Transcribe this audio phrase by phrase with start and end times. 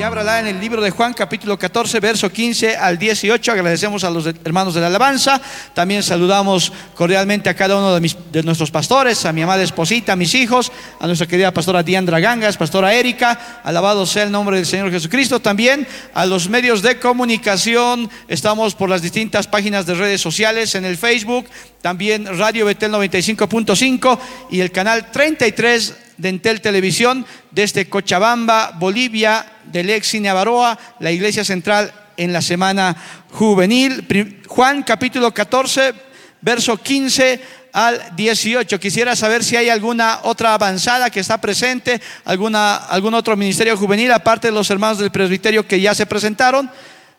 [0.00, 3.52] Y ábrala en el libro de Juan, capítulo 14, verso 15 al 18.
[3.52, 5.38] Agradecemos a los hermanos de la alabanza.
[5.74, 10.14] También saludamos cordialmente a cada uno de, mis, de nuestros pastores, a mi amada esposita,
[10.14, 13.60] a mis hijos, a nuestra querida pastora Diandra Gangas, pastora Erika.
[13.62, 15.38] Alabado sea el nombre del Señor Jesucristo.
[15.38, 18.08] También a los medios de comunicación.
[18.26, 21.44] Estamos por las distintas páginas de redes sociales, en el Facebook,
[21.82, 24.18] también Radio Betel 95.5
[24.50, 31.44] y el canal 33 de Entel Televisión desde Cochabamba, Bolivia, del ex Baroa, la Iglesia
[31.44, 32.96] Central en la Semana
[33.30, 34.42] Juvenil.
[34.46, 35.94] Juan capítulo 14,
[36.42, 37.40] verso 15
[37.72, 38.78] al 18.
[38.78, 44.12] Quisiera saber si hay alguna otra avanzada que está presente, alguna, algún otro ministerio juvenil,
[44.12, 46.70] aparte de los hermanos del presbiterio que ya se presentaron.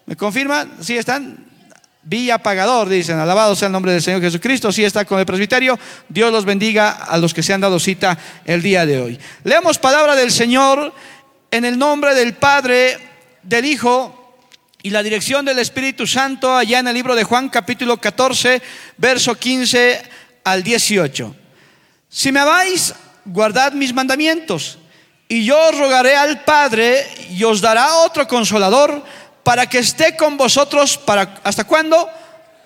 [0.05, 0.71] ¿Me confirman?
[0.81, 1.50] ¿Sí están?
[2.03, 5.77] Villa Pagador, dicen, alabado sea el nombre del Señor Jesucristo, sí está con el presbiterio,
[6.09, 9.19] Dios los bendiga a los que se han dado cita el día de hoy.
[9.43, 10.93] Leemos palabra del Señor
[11.51, 12.97] en el nombre del Padre,
[13.43, 14.35] del Hijo
[14.81, 18.61] y la dirección del Espíritu Santo, allá en el libro de Juan capítulo 14,
[18.97, 20.01] verso 15
[20.43, 21.35] al 18.
[22.09, 24.79] Si me amáis, guardad mis mandamientos,
[25.27, 29.03] y yo rogaré al Padre y os dará otro consolador
[29.51, 32.09] para que esté con vosotros para hasta cuándo?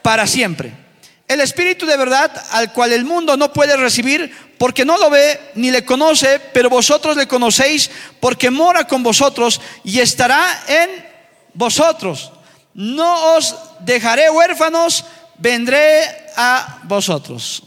[0.04, 0.72] Para siempre.
[1.28, 5.50] El Espíritu de verdad al cual el mundo no puede recibir porque no lo ve
[5.56, 7.90] ni le conoce, pero vosotros le conocéis
[8.20, 11.08] porque mora con vosotros y estará en
[11.56, 12.32] vosotros.
[12.76, 15.06] No os dejaré huérfanos,
[15.40, 16.04] vendré
[16.38, 17.64] a vosotros.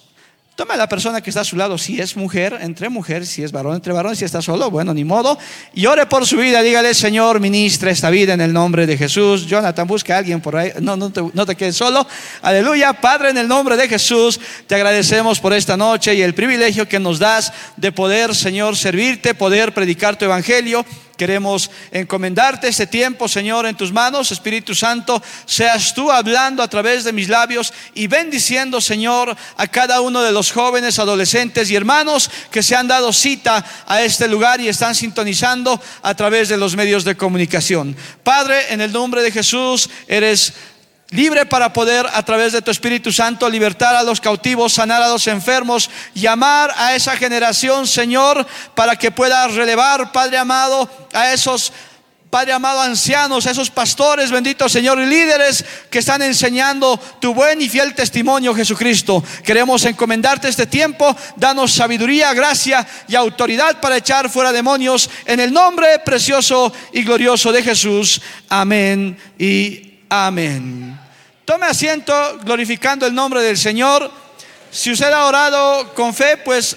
[0.58, 3.44] Toma a la persona que está a su lado, si es mujer, entre mujer, si
[3.44, 5.38] es varón, entre varón, si está solo, bueno, ni modo.
[5.72, 9.46] Y ore por su vida, dígale, Señor, ministra esta vida en el nombre de Jesús.
[9.46, 12.04] Jonathan, busca a alguien por ahí, no, no te, no te quedes solo.
[12.42, 16.88] Aleluya, Padre, en el nombre de Jesús, te agradecemos por esta noche y el privilegio
[16.88, 20.84] que nos das de poder, Señor, servirte, poder predicar tu evangelio.
[21.18, 24.30] Queremos encomendarte este tiempo, Señor, en tus manos.
[24.30, 30.00] Espíritu Santo, seas tú hablando a través de mis labios y bendiciendo, Señor, a cada
[30.00, 34.60] uno de los jóvenes, adolescentes y hermanos que se han dado cita a este lugar
[34.60, 37.96] y están sintonizando a través de los medios de comunicación.
[38.22, 40.52] Padre, en el nombre de Jesús, eres
[41.10, 45.08] libre para poder a través de tu Espíritu Santo libertar a los cautivos, sanar a
[45.08, 51.72] los enfermos, llamar a esa generación, Señor, para que pueda relevar, Padre amado, a esos
[52.30, 57.62] Padre amado, ancianos, a esos pastores, benditos Señor, y líderes que están enseñando tu buen
[57.62, 59.24] y fiel testimonio, Jesucristo.
[59.42, 65.54] Queremos encomendarte este tiempo, danos sabiduría, gracia y autoridad para echar fuera demonios en el
[65.54, 68.20] nombre precioso y glorioso de Jesús.
[68.50, 70.98] Amén y Amén.
[71.44, 74.10] Tome asiento glorificando el nombre del Señor.
[74.70, 76.76] Si usted ha orado con fe, pues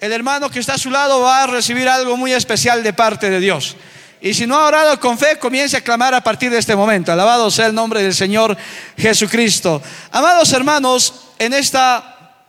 [0.00, 3.30] el hermano que está a su lado va a recibir algo muy especial de parte
[3.30, 3.76] de Dios.
[4.20, 7.12] Y si no ha orado con fe, comience a clamar a partir de este momento.
[7.12, 8.56] Alabado sea el nombre del Señor
[8.96, 9.80] Jesucristo.
[10.10, 12.44] Amados hermanos, en esta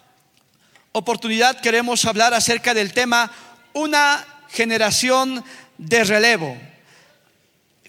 [0.94, 3.32] oportunidad queremos hablar acerca del tema
[3.74, 5.44] una generación
[5.78, 6.58] de relevo.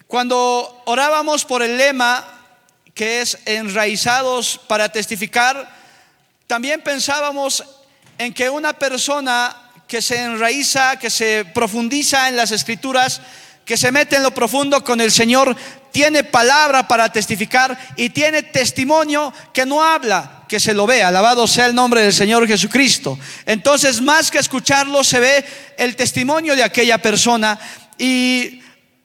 [0.09, 2.25] Cuando orábamos por el lema
[2.95, 5.71] que es enraizados para testificar,
[6.47, 7.63] también pensábamos
[8.17, 9.55] en que una persona
[9.87, 13.21] que se enraiza, que se profundiza en las escrituras,
[13.63, 15.55] que se mete en lo profundo con el Señor,
[15.91, 21.03] tiene palabra para testificar y tiene testimonio que no habla, que se lo ve.
[21.03, 23.19] Alabado sea el nombre del Señor Jesucristo.
[23.45, 25.45] Entonces, más que escucharlo, se ve
[25.77, 27.59] el testimonio de aquella persona
[27.95, 28.58] y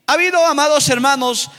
[0.07, 1.51] ha habido, amados hermanos,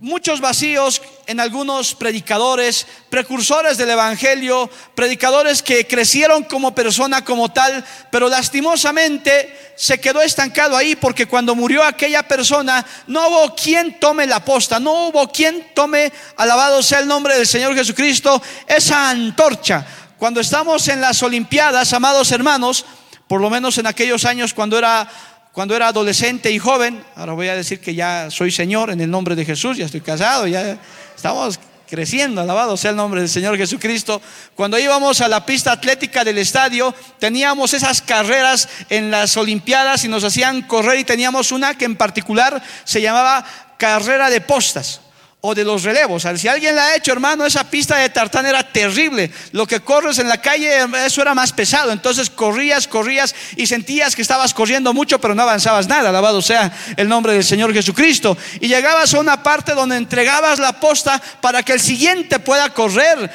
[0.00, 7.84] muchos vacíos en algunos predicadores, precursores del Evangelio, predicadores que crecieron como persona como tal,
[8.10, 14.26] pero lastimosamente se quedó estancado ahí porque cuando murió aquella persona no hubo quien tome
[14.26, 19.86] la posta, no hubo quien tome, alabado sea el nombre del Señor Jesucristo, esa antorcha.
[20.18, 22.84] Cuando estamos en las Olimpiadas, amados hermanos,
[23.28, 25.08] por lo menos en aquellos años cuando era
[25.56, 29.10] cuando era adolescente y joven, ahora voy a decir que ya soy Señor en el
[29.10, 30.76] nombre de Jesús, ya estoy casado, ya
[31.16, 31.58] estamos
[31.88, 34.20] creciendo, alabado sea el nombre del Señor Jesucristo.
[34.54, 40.08] Cuando íbamos a la pista atlética del estadio, teníamos esas carreras en las Olimpiadas y
[40.08, 43.42] nos hacían correr y teníamos una que en particular se llamaba
[43.78, 45.00] carrera de postas
[45.42, 46.26] o de los relevos.
[46.36, 49.30] Si alguien la ha hecho, hermano, esa pista de tartán era terrible.
[49.52, 51.92] Lo que corres en la calle, eso era más pesado.
[51.92, 56.08] Entonces corrías, corrías y sentías que estabas corriendo mucho, pero no avanzabas nada.
[56.08, 58.36] Alabado sea el nombre del Señor Jesucristo.
[58.60, 63.30] Y llegabas a una parte donde entregabas la posta para que el siguiente pueda correr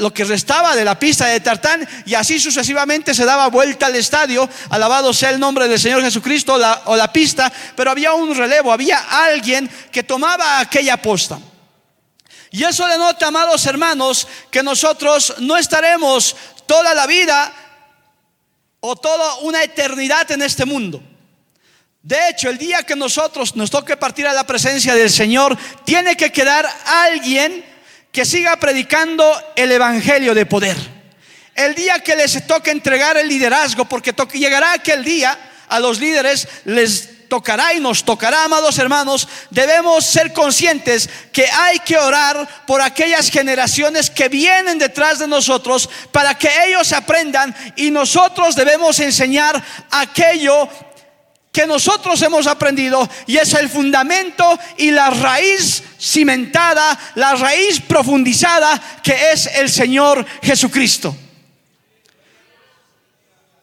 [0.00, 1.86] lo que restaba de la pista de tartán.
[2.06, 4.48] Y así sucesivamente se daba vuelta al estadio.
[4.70, 7.52] Alabado sea el nombre del Señor Jesucristo o la pista.
[7.76, 11.38] Pero había un relevo, había alguien que tomaba aquella posta.
[12.52, 17.52] Y eso denota, amados hermanos, que nosotros no estaremos toda la vida
[18.80, 21.02] o toda una eternidad en este mundo.
[22.02, 26.16] De hecho, el día que nosotros nos toque partir a la presencia del Señor, tiene
[26.16, 27.64] que quedar alguien
[28.10, 29.24] que siga predicando
[29.56, 30.76] el Evangelio de poder.
[31.54, 35.38] El día que les toque entregar el liderazgo, porque llegará aquel día
[35.68, 41.78] a los líderes les tocará y nos tocará, amados hermanos, debemos ser conscientes que hay
[41.78, 47.90] que orar por aquellas generaciones que vienen detrás de nosotros para que ellos aprendan y
[47.90, 50.68] nosotros debemos enseñar aquello
[51.50, 58.78] que nosotros hemos aprendido y es el fundamento y la raíz cimentada, la raíz profundizada
[59.02, 61.16] que es el Señor Jesucristo.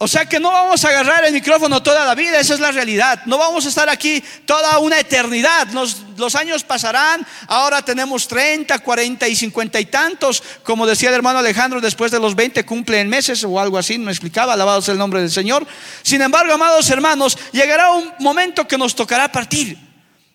[0.01, 2.71] O sea que no vamos a agarrar el micrófono toda la vida, esa es la
[2.71, 3.21] realidad.
[3.25, 5.67] No vamos a estar aquí toda una eternidad.
[5.67, 10.41] los años pasarán, ahora tenemos 30, 40 y 50 y tantos.
[10.63, 14.09] Como decía el hermano Alejandro, después de los 20 cumplen meses o algo así, no
[14.09, 15.67] explicaba, alabado sea el nombre del Señor.
[16.01, 19.77] Sin embargo, amados hermanos, llegará un momento que nos tocará partir.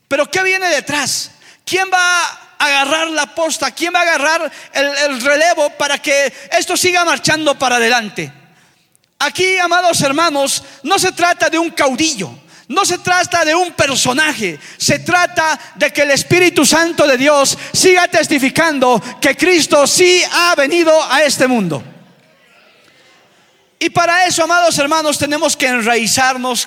[0.09, 1.31] Pero ¿qué viene detrás?
[1.65, 2.23] ¿Quién va
[2.59, 3.71] a agarrar la posta?
[3.71, 8.44] ¿Quién va a agarrar el relevo para que esto siga marchando para adelante?
[9.25, 12.31] Aquí, amados hermanos, no se trata de un caudillo.
[12.69, 17.59] No se trata de un personaje, se trata de que el Espíritu Santo de Dios
[17.75, 21.85] siga testificando que Cristo sí ha venido a este mundo.
[23.79, 26.67] Y para eso, amados hermanos, tenemos que enraizarnos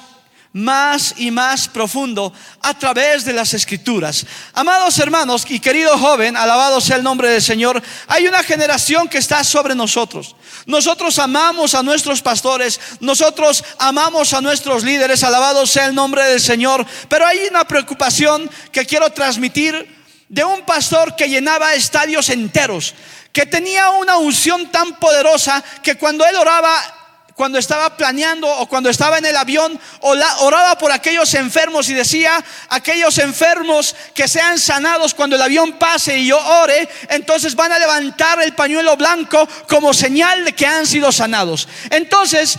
[0.54, 4.26] más y más profundo a través de las escrituras.
[4.54, 9.18] Amados hermanos y querido joven, alabado sea el nombre del Señor, hay una generación que
[9.18, 10.36] está sobre nosotros.
[10.66, 16.42] Nosotros amamos a nuestros pastores, nosotros amamos a nuestros líderes, alabado sea el nombre del
[16.42, 19.96] Señor, pero hay una preocupación que quiero transmitir
[20.30, 22.94] de un pastor que llenaba estadios enteros,
[23.32, 26.97] que tenía una unción tan poderosa que cuando él oraba
[27.38, 32.44] cuando estaba planeando o cuando estaba en el avión, oraba por aquellos enfermos y decía,
[32.70, 37.78] aquellos enfermos que sean sanados cuando el avión pase y yo ore, entonces van a
[37.78, 41.68] levantar el pañuelo blanco como señal de que han sido sanados.
[41.92, 42.58] Entonces,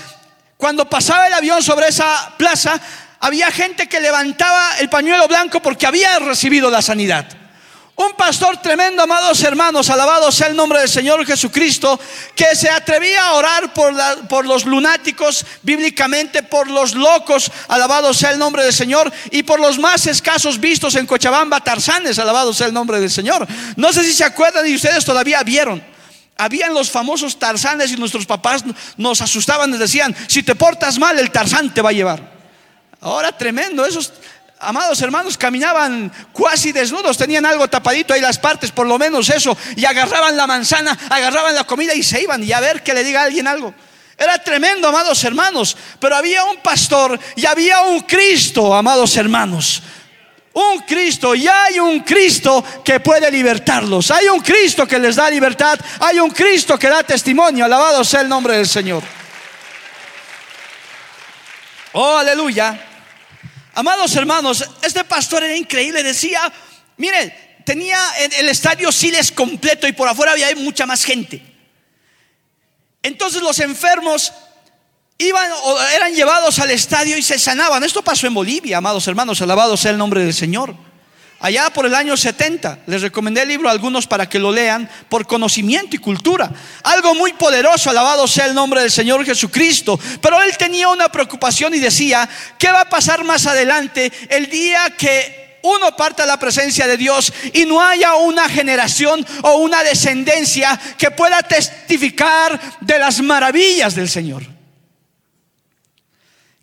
[0.56, 2.80] cuando pasaba el avión sobre esa plaza,
[3.18, 7.37] había gente que levantaba el pañuelo blanco porque había recibido la sanidad.
[8.00, 11.98] Un pastor tremendo, amados hermanos, alabado sea el nombre del Señor Jesucristo,
[12.32, 13.92] que se atrevía a orar por,
[14.28, 19.58] por, los lunáticos bíblicamente, por los locos, alabado sea el nombre del Señor, y por
[19.58, 23.44] los más escasos vistos en Cochabamba, tarzanes, alabado sea el nombre del Señor.
[23.74, 25.82] No sé si se acuerdan y ustedes todavía vieron.
[26.36, 28.62] Habían los famosos tarzanes y nuestros papás
[28.96, 32.38] nos asustaban, les decían, si te portas mal, el tarzán te va a llevar.
[33.00, 34.12] Ahora tremendo, esos
[34.60, 39.56] amados hermanos, caminaban casi desnudos, tenían algo tapadito ahí las partes, por lo menos eso,
[39.76, 43.04] y agarraban la manzana, agarraban la comida y se iban y a ver que le
[43.04, 43.74] diga alguien algo.
[44.16, 49.82] Era tremendo, amados hermanos, pero había un pastor y había un Cristo, amados hermanos.
[50.54, 54.10] Un Cristo, y hay un Cristo que puede libertarlos.
[54.10, 55.78] Hay un Cristo que les da libertad.
[56.00, 57.64] Hay un Cristo que da testimonio.
[57.64, 59.04] Alabado sea el nombre del Señor.
[61.92, 62.87] Oh, aleluya.
[63.78, 66.52] Amados hermanos, este pastor era increíble, decía,
[66.96, 67.96] mire, tenía
[68.36, 71.40] el estadio Siles completo y por afuera había mucha más gente.
[73.04, 74.32] Entonces los enfermos
[75.16, 77.84] iban o eran llevados al estadio y se sanaban.
[77.84, 80.74] Esto pasó en Bolivia, amados hermanos, alabado sea el nombre del Señor.
[81.40, 84.90] Allá por el año 70, les recomendé el libro a algunos para que lo lean
[85.08, 86.50] por conocimiento y cultura.
[86.82, 90.00] Algo muy poderoso, alabado sea el nombre del Señor Jesucristo.
[90.20, 92.28] Pero él tenía una preocupación y decía,
[92.58, 96.96] ¿qué va a pasar más adelante el día que uno parta a la presencia de
[96.96, 103.94] Dios y no haya una generación o una descendencia que pueda testificar de las maravillas
[103.94, 104.42] del Señor?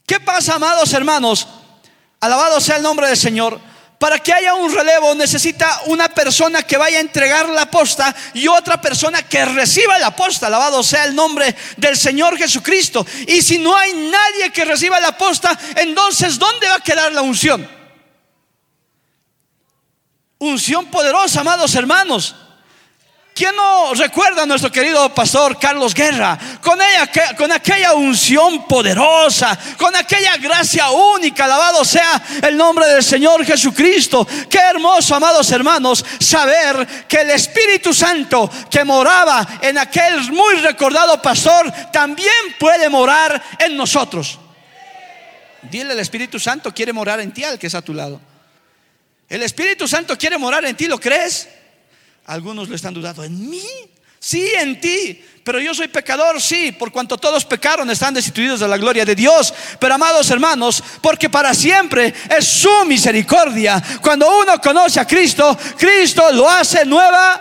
[0.06, 1.48] ¿Qué pasa, amados hermanos?
[2.20, 6.78] Alabado sea el nombre del Señor Para que haya un relevo necesita una persona que
[6.78, 10.48] vaya a entregar la posta y otra persona que reciba la posta.
[10.48, 13.06] Alabado sea el nombre del Señor Jesucristo.
[13.28, 17.22] Y si no hay nadie que reciba la posta, entonces ¿dónde va a quedar la
[17.22, 17.70] unción?
[20.38, 22.36] Unción poderosa, amados hermanos.
[23.36, 26.40] ¿Quién no recuerda a nuestro querido pastor Carlos Guerra?
[26.62, 33.04] Con, ella, con aquella unción poderosa, con aquella gracia única, alabado sea el nombre del
[33.04, 34.26] Señor Jesucristo.
[34.50, 41.22] Qué hermoso, amados hermanos, saber que el Espíritu Santo que moraba en aquel muy recordado
[41.22, 44.40] pastor también puede morar en nosotros.
[45.64, 48.22] Dile, el Espíritu Santo quiere morar en ti al que es a tu lado.
[49.28, 51.50] El Espíritu Santo quiere morar en ti, ¿lo crees?
[52.26, 53.24] Algunos lo están dudando.
[53.24, 53.62] ¿En mí?
[54.20, 55.24] Sí, en ti.
[55.44, 59.14] Pero yo soy pecador, sí, por cuanto todos pecaron, están destituidos de la gloria de
[59.14, 59.54] Dios.
[59.80, 63.82] Pero amados hermanos, porque para siempre es su misericordia.
[64.02, 67.40] Cuando uno conoce a Cristo, Cristo lo hace nueva,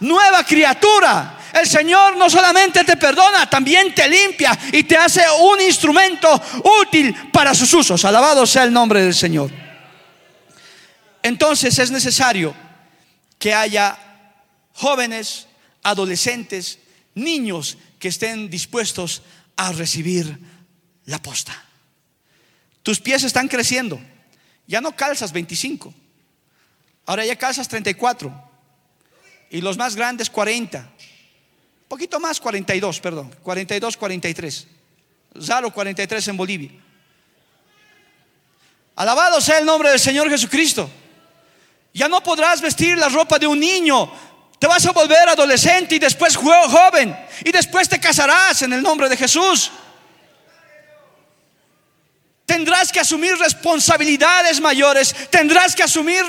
[0.00, 1.38] nueva criatura.
[1.52, 6.42] El Señor no solamente te perdona, también te limpia y te hace un instrumento
[6.80, 8.02] útil para sus usos.
[8.06, 9.50] Alabado sea el nombre del Señor.
[11.22, 12.65] Entonces es necesario
[13.38, 13.98] que haya
[14.72, 15.46] jóvenes,
[15.82, 16.78] adolescentes,
[17.14, 19.22] niños que estén dispuestos
[19.56, 20.38] a recibir
[21.06, 21.64] la posta.
[22.82, 24.00] Tus pies están creciendo.
[24.66, 25.92] Ya no calzas 25.
[27.06, 28.32] Ahora ya calzas 34.
[29.50, 30.90] Y los más grandes 40.
[31.88, 33.34] Poquito más 42, perdón.
[33.42, 34.66] 42, 43.
[35.40, 36.70] Zaro 43 en Bolivia.
[38.96, 40.90] Alabado sea el nombre del Señor Jesucristo.
[41.96, 44.12] Ya no podrás vestir la ropa de un niño.
[44.58, 47.16] Te vas a volver adolescente y después joven.
[47.42, 49.70] Y después te casarás en el nombre de Jesús.
[52.44, 55.14] Tendrás que asumir responsabilidades mayores.
[55.30, 56.22] Tendrás que asumir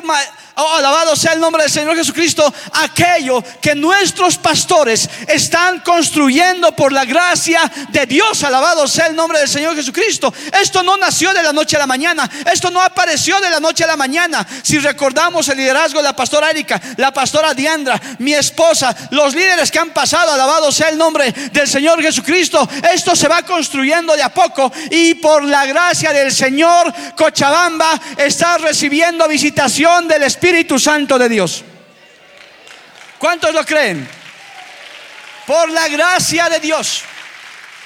[0.60, 6.92] Oh, alabado sea el nombre del Señor Jesucristo, aquello que nuestros pastores están construyendo por
[6.92, 8.44] la gracia de Dios.
[8.44, 10.34] Alabado sea el nombre del Señor Jesucristo.
[10.60, 12.28] Esto no nació de la noche a la mañana.
[12.52, 14.48] Esto no apareció de la noche a la mañana.
[14.64, 19.70] Si recordamos el liderazgo de la pastora Erika, la pastora Diandra, mi esposa, los líderes
[19.70, 22.68] que han pasado, alabado sea el nombre del Señor Jesucristo.
[22.92, 28.58] Esto se va construyendo de a poco y por la gracia del Señor, Cochabamba está
[28.58, 31.62] recibiendo visitación del Espíritu Espíritu Santo de Dios.
[33.20, 34.08] ¿Cuántos lo creen?
[35.46, 37.02] Por la gracia de Dios.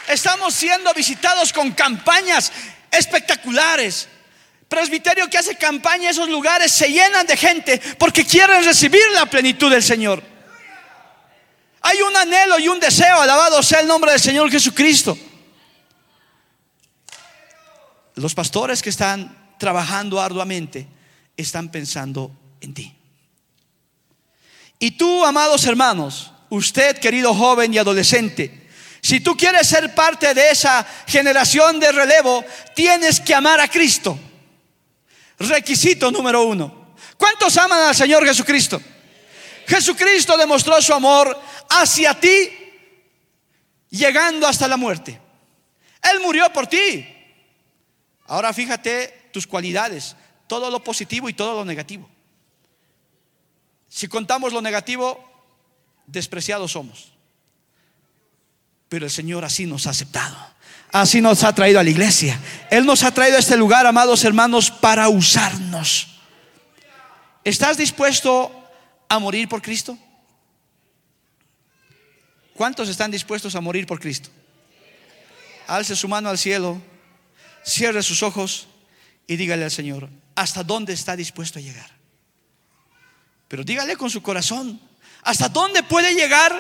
[0.08, 2.52] Estamos siendo visitados con campañas
[2.92, 4.08] espectaculares.
[4.70, 9.72] Presbiterio que hace campaña, esos lugares se llenan de gente porque quieren recibir la plenitud
[9.72, 10.22] del Señor.
[11.82, 15.18] Hay un anhelo y un deseo, alabado sea el nombre del Señor Jesucristo.
[18.14, 20.88] Los pastores que están trabajando arduamente
[21.36, 22.96] están pensando en ti.
[24.80, 28.70] Y tú, amados hermanos, usted, querido joven y adolescente,
[29.02, 34.18] si tú quieres ser parte de esa generación de relevo, tienes que amar a Cristo.
[35.40, 36.96] Requisito número uno.
[37.18, 38.82] ¿Cuántos aman al Señor Jesucristo?
[39.68, 41.40] Jesucristo demostró su amor
[41.70, 42.50] hacia ti,
[43.90, 45.20] llegando hasta la muerte.
[46.12, 47.08] Él murió por ti.
[48.28, 50.16] Ahora fíjate tus cualidades,
[50.48, 52.10] todo lo positivo y todo lo negativo.
[53.92, 55.22] Si contamos lo negativo,
[56.08, 57.12] despreciados somos.
[58.88, 60.38] Pero el Señor así nos ha aceptado.
[60.94, 62.40] Así nos ha traído a la iglesia.
[62.70, 66.08] Él nos ha traído a este lugar, amados hermanos, para usarnos.
[67.44, 68.50] ¿Estás dispuesto
[69.10, 69.98] a morir por Cristo?
[72.56, 74.30] ¿Cuántos están dispuestos a morir por Cristo?
[75.68, 76.82] Alce su mano al cielo,
[77.66, 78.68] cierre sus ojos
[79.28, 82.01] y dígale al Señor, ¿hasta dónde está dispuesto a llegar?
[83.52, 84.80] Pero dígale con su corazón,
[85.24, 86.56] ¿hasta dónde puede llegar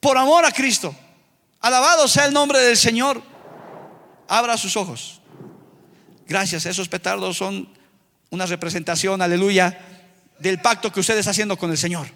[0.00, 0.92] por amor a Cristo?
[1.60, 3.22] Alabado sea el nombre del Señor.
[4.26, 5.20] Abra sus ojos.
[6.26, 7.68] Gracias, esos petardos son
[8.30, 9.78] una representación, aleluya,
[10.40, 12.08] del pacto que usted está haciendo con el Señor.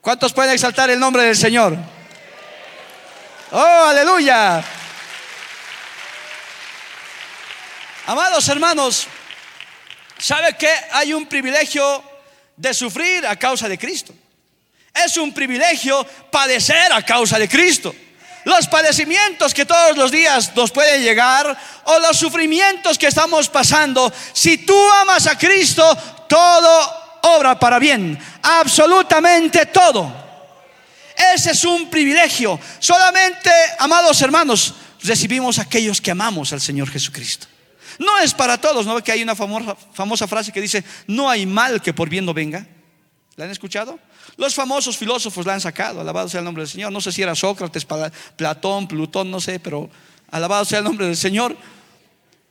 [0.00, 1.76] ¿Cuántos pueden exaltar el nombre del Señor?
[3.50, 4.64] Oh, aleluya.
[8.06, 9.08] Amados hermanos,
[10.18, 12.02] ¿Sabe que hay un privilegio
[12.56, 14.14] de sufrir a causa de Cristo?
[14.94, 17.94] Es un privilegio padecer a causa de Cristo.
[18.44, 24.12] Los padecimientos que todos los días nos pueden llegar o los sufrimientos que estamos pasando,
[24.32, 25.84] si tú amas a Cristo,
[26.28, 30.24] todo obra para bien, absolutamente todo.
[31.34, 32.58] Ese es un privilegio.
[32.78, 37.48] Solamente, amados hermanos, recibimos aquellos que amamos al Señor Jesucristo.
[37.98, 39.02] No es para todos, ¿no?
[39.02, 42.34] Que hay una famosa, famosa frase que dice, no hay mal que por bien no
[42.34, 42.66] venga.
[43.36, 43.98] ¿La han escuchado?
[44.36, 46.92] Los famosos filósofos la han sacado, alabado sea el nombre del Señor.
[46.92, 47.86] No sé si era Sócrates,
[48.36, 49.90] Platón, Plutón, no sé, pero
[50.30, 51.56] alabado sea el nombre del Señor.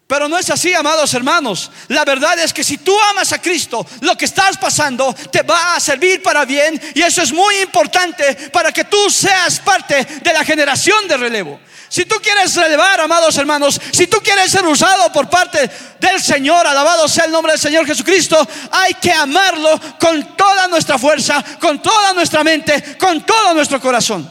[0.08, 1.72] Pero no es así, amados hermanos.
[1.88, 5.75] La verdad es que si tú amas a Cristo, lo que estás pasando te va
[5.75, 10.34] a servir para bien y eso es muy importante para que tú seas parte de
[10.34, 11.60] la generación de relevo.
[11.96, 16.68] Si tú quieres relevar, amados hermanos, si tú quieres ser usado por parte del Señor,
[16.68, 18.38] alabado sea el nombre del Señor Jesucristo,
[18.70, 24.30] hay que amarlo con toda nuestra fuerza, con toda nuestra mente, con todo nuestro corazón.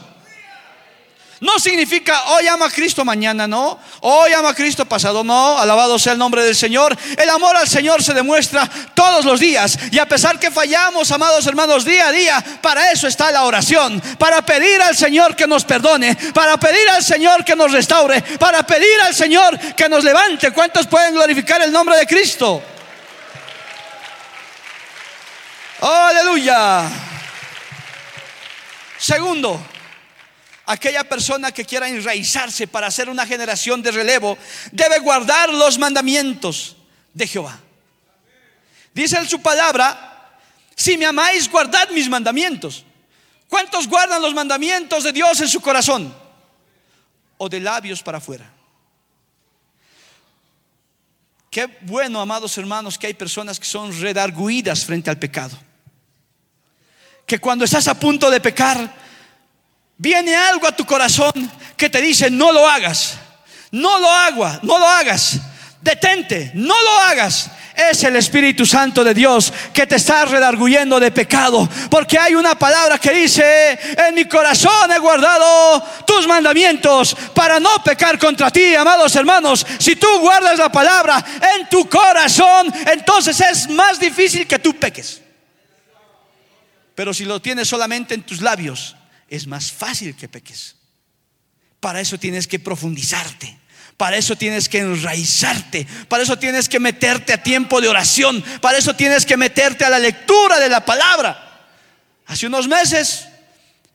[1.45, 3.79] No significa hoy ama a Cristo mañana, no.
[4.01, 5.59] Hoy ama a Cristo pasado, no.
[5.59, 6.97] Alabado sea el nombre del Señor.
[7.15, 9.77] El amor al Señor se demuestra todos los días.
[9.91, 14.01] Y a pesar que fallamos, amados hermanos, día a día, para eso está la oración.
[14.17, 16.15] Para pedir al Señor que nos perdone.
[16.33, 18.23] Para pedir al Señor que nos restaure.
[18.39, 20.49] Para pedir al Señor que nos levante.
[20.49, 22.63] ¿Cuántos pueden glorificar el nombre de Cristo?
[25.79, 26.89] Aleluya.
[28.97, 29.74] Segundo
[30.65, 34.37] aquella persona que quiera enraizarse para hacer una generación de relevo,
[34.71, 36.75] debe guardar los mandamientos
[37.13, 37.59] de Jehová.
[38.93, 40.39] Dice en su palabra,
[40.75, 42.83] si me amáis, guardad mis mandamientos.
[43.47, 46.13] ¿Cuántos guardan los mandamientos de Dios en su corazón?
[47.37, 48.51] O de labios para afuera.
[51.49, 55.57] Qué bueno, amados hermanos, que hay personas que son redarguidas frente al pecado.
[57.25, 59.04] Que cuando estás a punto de pecar,
[59.97, 61.31] viene algo a tu corazón
[61.77, 63.17] que te dice, no lo hagas,
[63.71, 65.39] no lo hagas, no lo hagas,
[65.81, 67.51] detente, no lo hagas.
[67.75, 71.67] Es el Espíritu Santo de Dios que te está redarguyendo de pecado.
[71.89, 77.83] Porque hay una palabra que dice, en mi corazón he guardado tus mandamientos para no
[77.83, 79.67] pecar contra ti, amados hermanos.
[79.77, 81.23] Si tú guardas la palabra
[81.57, 85.21] en tu corazón, entonces es más difícil que tú peques.
[86.95, 88.95] Pero si lo tienes solamente en tus labios,
[89.29, 90.75] es más fácil que peques.
[91.79, 93.59] Para eso tienes que profundizarte.
[93.97, 95.87] Para eso tienes que enraizarte.
[96.09, 98.43] Para eso tienes que meterte a tiempo de oración.
[98.61, 101.67] Para eso tienes que meterte a la lectura de la palabra.
[102.27, 103.27] Hace unos meses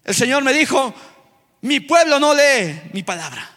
[0.04, 0.94] el Señor me dijo,
[1.62, 3.50] mi pueblo no lee mi palabra.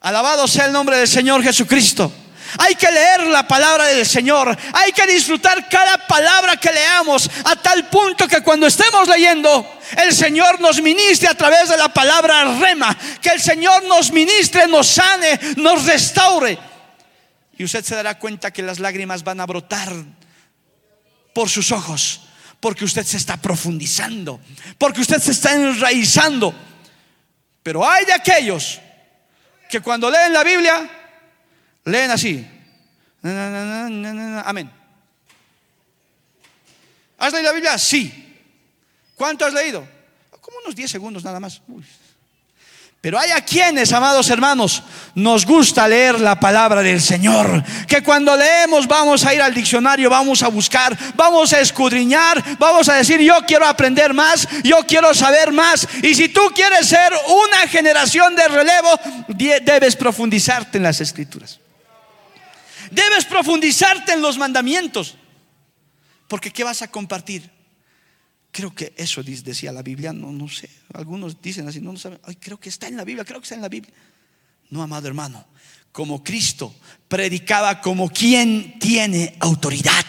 [0.00, 2.12] Alabado sea el nombre del Señor Jesucristo.
[2.58, 4.56] Hay que leer la palabra del Señor.
[4.72, 10.12] Hay que disfrutar cada palabra que leamos a tal punto que cuando estemos leyendo, el
[10.14, 12.96] Señor nos ministre a través de la palabra rema.
[13.20, 16.58] Que el Señor nos ministre, nos sane, nos restaure.
[17.58, 19.92] Y usted se dará cuenta que las lágrimas van a brotar
[21.34, 22.22] por sus ojos.
[22.60, 24.40] Porque usted se está profundizando.
[24.78, 26.54] Porque usted se está enraizando.
[27.62, 28.80] Pero hay de aquellos
[29.68, 30.88] que cuando leen la Biblia
[31.86, 32.46] Leen así.
[34.44, 34.70] Amén.
[37.18, 37.78] ¿Has leído la Biblia?
[37.78, 38.22] Sí.
[39.14, 39.86] ¿Cuánto has leído?
[40.40, 41.62] Como unos 10 segundos nada más.
[43.00, 44.82] Pero hay a quienes, amados hermanos,
[45.14, 47.62] nos gusta leer la palabra del Señor.
[47.86, 52.88] Que cuando leemos vamos a ir al diccionario, vamos a buscar, vamos a escudriñar, vamos
[52.88, 55.86] a decir, yo quiero aprender más, yo quiero saber más.
[56.02, 58.88] Y si tú quieres ser una generación de relevo,
[59.28, 61.60] debes profundizarte en las escrituras.
[62.90, 65.16] Debes profundizarte en los mandamientos.
[66.28, 67.50] Porque ¿qué vas a compartir?
[68.50, 70.70] Creo que eso decía la Biblia, no, no sé.
[70.94, 72.18] Algunos dicen así, no, no saben.
[72.24, 73.92] Ay, creo que está en la Biblia, creo que está en la Biblia.
[74.70, 75.46] No, amado hermano,
[75.92, 76.74] como Cristo
[77.08, 80.04] predicaba como quien tiene autoridad.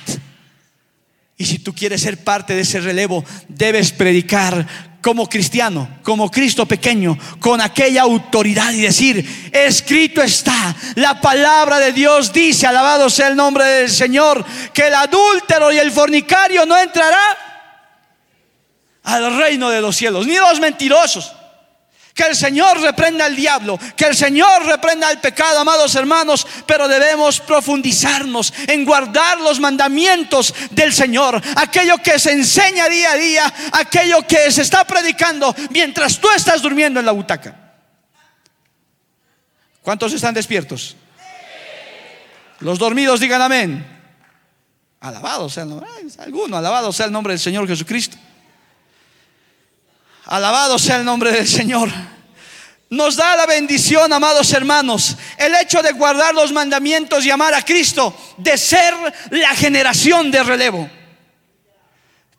[1.37, 6.65] Y si tú quieres ser parte de ese relevo, debes predicar como cristiano, como Cristo
[6.65, 13.29] pequeño, con aquella autoridad y decir, escrito está, la palabra de Dios dice, alabado sea
[13.29, 14.43] el nombre del Señor,
[14.73, 17.21] que el adúltero y el fornicario no entrará
[19.03, 21.36] al reino de los cielos, ni los mentirosos.
[22.17, 26.87] Que el Señor reprenda al diablo, que el Señor reprenda al pecado, amados hermanos, pero
[26.87, 33.53] debemos profundizarnos en guardar los mandamientos del Señor, aquello que se enseña día a día,
[33.73, 37.55] aquello que se está predicando mientras tú estás durmiendo en la butaca.
[39.83, 40.95] ¿Cuántos están despiertos?
[42.61, 43.85] Los dormidos digan amén.
[45.01, 48.17] Alabado sea el nombre, alguno, alabado sea el nombre del Señor Jesucristo.
[50.27, 51.89] Alabado sea el nombre del Señor.
[52.89, 57.63] Nos da la bendición, amados hermanos, el hecho de guardar los mandamientos y amar a
[57.63, 58.93] Cristo, de ser
[59.29, 60.89] la generación de relevo.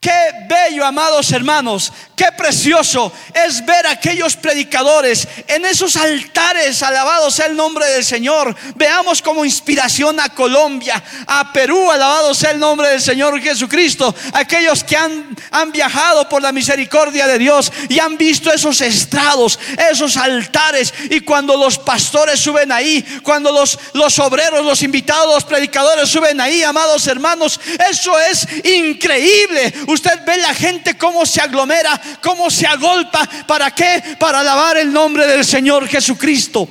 [0.00, 7.32] Qué bello, amados hermanos, qué precioso es ver a aquellos predicadores en esos altares, alabado
[7.32, 8.54] sea el nombre del Señor.
[8.76, 14.14] Veamos como inspiración a Colombia, a Perú, alabado sea el nombre del Señor Jesucristo.
[14.34, 19.58] Aquellos que han, han viajado por la misericordia de Dios y han visto esos estrados,
[19.90, 20.94] esos altares.
[21.10, 26.40] Y cuando los pastores suben ahí, cuando los, los obreros, los invitados, los predicadores suben
[26.40, 32.66] ahí, amados hermanos, eso es increíble Usted ve la gente cómo se aglomera, cómo se
[32.66, 33.26] agolpa.
[33.46, 34.16] ¿Para qué?
[34.20, 36.68] Para alabar el nombre del Señor Jesucristo.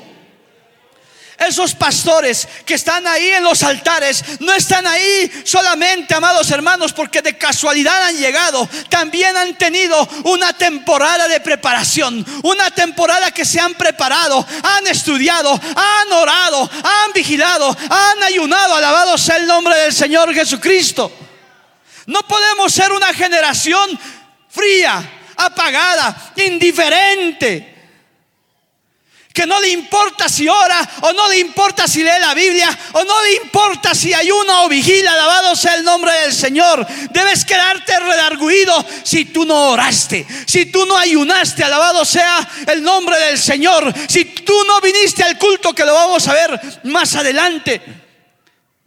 [1.40, 7.24] Esos pastores que están ahí en los altares no están ahí solamente, amados hermanos, porque
[7.24, 8.70] de casualidad han llegado.
[8.88, 15.52] También han tenido una temporada de preparación, una temporada que se han preparado, han estudiado,
[15.52, 18.76] han orado, han vigilado, han ayunado.
[18.76, 21.27] Alabado sea el nombre del Señor Jesucristo.
[22.08, 24.00] No podemos ser una generación
[24.50, 27.76] fría, apagada, indiferente.
[29.34, 33.04] Que no le importa si ora o no le importa si lee la Biblia o
[33.04, 36.88] no le importa si ayuna o vigila, alabado sea el nombre del Señor.
[37.12, 43.20] Debes quedarte redarguido si tú no oraste, si tú no ayunaste, alabado sea el nombre
[43.20, 43.94] del Señor.
[44.08, 47.82] Si tú no viniste al culto que lo vamos a ver más adelante,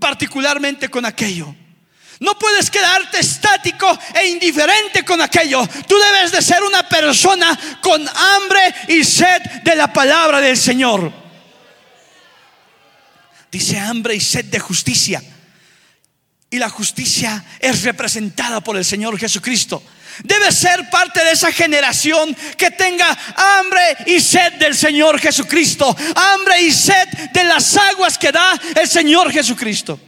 [0.00, 1.54] particularmente con aquello.
[2.20, 5.66] No puedes quedarte estático e indiferente con aquello.
[5.88, 11.10] Tú debes de ser una persona con hambre y sed de la palabra del Señor.
[13.50, 15.22] Dice hambre y sed de justicia.
[16.50, 19.82] Y la justicia es representada por el Señor Jesucristo.
[20.22, 23.16] Debe ser parte de esa generación que tenga
[23.58, 25.96] hambre y sed del Señor Jesucristo.
[26.14, 29.98] Hambre y sed de las aguas que da el Señor Jesucristo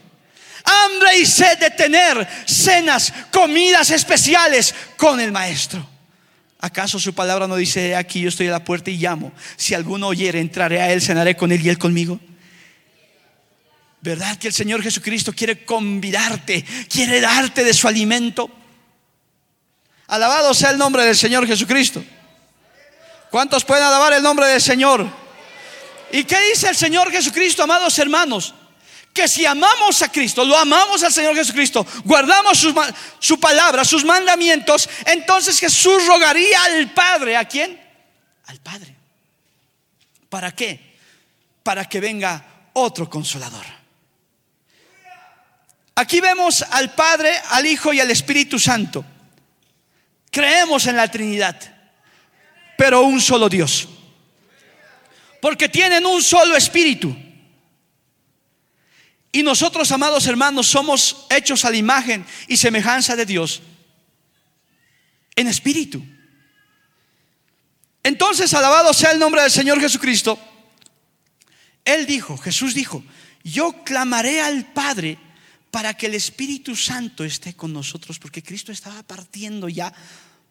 [0.84, 5.88] hambre y sed de tener cenas, comidas especiales con el Maestro.
[6.58, 9.32] ¿Acaso su palabra no dice, aquí yo estoy a la puerta y llamo?
[9.56, 12.20] Si alguno oyere, entraré a él, cenaré con él y él conmigo.
[14.00, 18.50] ¿Verdad que el Señor Jesucristo quiere convidarte, quiere darte de su alimento?
[20.06, 22.04] Alabado sea el nombre del Señor Jesucristo.
[23.30, 25.08] ¿Cuántos pueden alabar el nombre del Señor?
[26.12, 28.54] ¿Y qué dice el Señor Jesucristo, amados hermanos?
[29.12, 32.58] Que si amamos a Cristo, lo amamos al Señor Jesucristo, guardamos
[33.18, 37.36] su, palabra, sus mandamientos, entonces Jesús rogaría al Padre.
[37.36, 37.78] ¿A quién?
[38.46, 38.96] Al Padre.
[40.28, 40.96] ¿Para qué?
[41.62, 43.66] Para que venga otro consolador.
[45.94, 49.04] Aquí vemos al Padre, al Hijo y al Espíritu Santo.
[50.30, 51.60] Creemos en la Trinidad,
[52.78, 53.86] pero un solo Dios.
[55.42, 57.14] Porque tienen un solo Espíritu.
[59.32, 63.62] Y nosotros, amados hermanos, somos hechos a la imagen y semejanza de Dios
[65.34, 66.04] en espíritu.
[68.02, 70.38] Entonces, alabado sea el nombre del Señor Jesucristo.
[71.84, 73.02] Él dijo, Jesús dijo,
[73.42, 75.18] yo clamaré al Padre
[75.70, 79.92] para que el Espíritu Santo esté con nosotros, porque Cristo estaba partiendo ya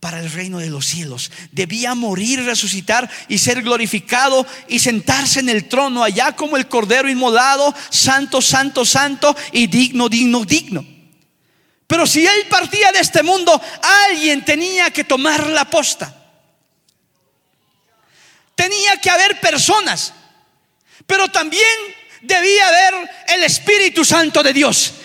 [0.01, 1.31] para el reino de los cielos.
[1.51, 7.07] Debía morir, resucitar y ser glorificado y sentarse en el trono allá como el cordero
[7.07, 10.83] inmolado, santo, santo, santo y digno, digno, digno.
[11.85, 13.61] Pero si él partía de este mundo,
[14.07, 16.17] alguien tenía que tomar la posta.
[18.55, 20.13] Tenía que haber personas,
[21.05, 21.61] pero también
[22.21, 24.95] debía haber el Espíritu Santo de Dios.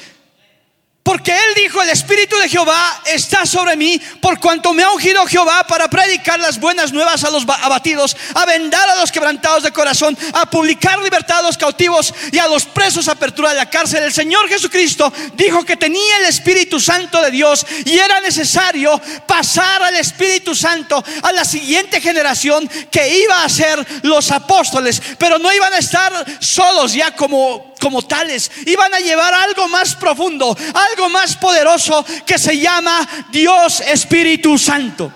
[1.06, 5.24] Porque él dijo, el Espíritu de Jehová está sobre mí, por cuanto me ha ungido
[5.24, 9.70] Jehová para predicar las buenas nuevas a los abatidos, a vendar a los quebrantados de
[9.70, 14.02] corazón, a publicar libertad a los cautivos y a los presos apertura de la cárcel.
[14.02, 19.84] El Señor Jesucristo dijo que tenía el Espíritu Santo de Dios y era necesario pasar
[19.84, 25.52] al Espíritu Santo a la siguiente generación que iba a ser los apóstoles, pero no
[25.52, 30.56] iban a estar solos ya como como tales, iban a llevar algo más profundo,
[30.96, 35.12] algo más poderoso que se llama Dios Espíritu Santo.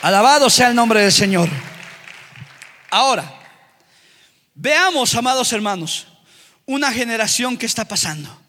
[0.00, 1.48] Alabado sea el nombre del Señor.
[2.90, 3.38] Ahora,
[4.54, 6.06] veamos, amados hermanos,
[6.64, 8.40] una generación que está pasando.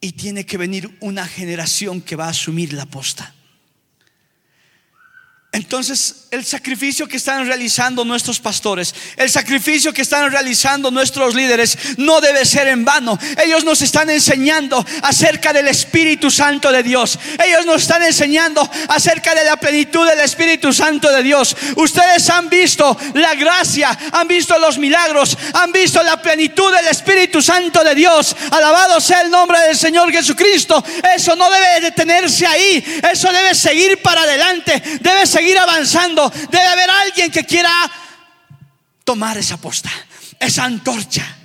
[0.00, 3.34] Y tiene que venir una generación que va a asumir la posta.
[5.56, 11.78] Entonces, el sacrificio que están realizando nuestros pastores, el sacrificio que están realizando nuestros líderes,
[11.96, 13.18] no debe ser en vano.
[13.42, 17.18] Ellos nos están enseñando acerca del Espíritu Santo de Dios.
[17.42, 21.56] Ellos nos están enseñando acerca de la plenitud del Espíritu Santo de Dios.
[21.76, 27.40] Ustedes han visto la gracia, han visto los milagros, han visto la plenitud del Espíritu
[27.40, 28.36] Santo de Dios.
[28.50, 30.84] Alabado sea el nombre del Señor Jesucristo.
[31.16, 33.00] Eso no debe detenerse ahí.
[33.10, 34.82] Eso debe seguir para adelante.
[35.00, 37.70] Debe seguir ir avanzando, debe haber alguien que quiera
[39.04, 39.90] tomar esa posta,
[40.38, 41.36] esa antorcha.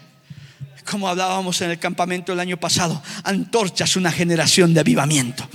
[0.90, 5.48] Como hablábamos en el campamento el año pasado, antorchas una generación de avivamiento.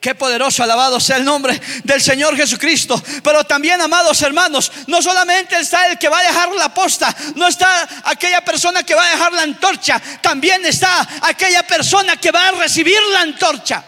[0.00, 3.02] Qué poderoso, alabado sea el nombre del Señor Jesucristo.
[3.22, 7.48] Pero también, amados hermanos, no solamente está el que va a dejar la posta, no
[7.48, 12.48] está aquella persona que va a dejar la antorcha, también está aquella persona que va
[12.48, 13.82] a recibir la antorcha.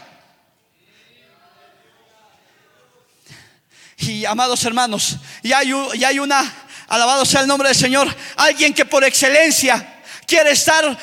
[3.98, 6.54] Y amados hermanos, y hay, y una,
[6.86, 10.96] alabado sea el nombre del Señor, alguien que por excelencia quiere estar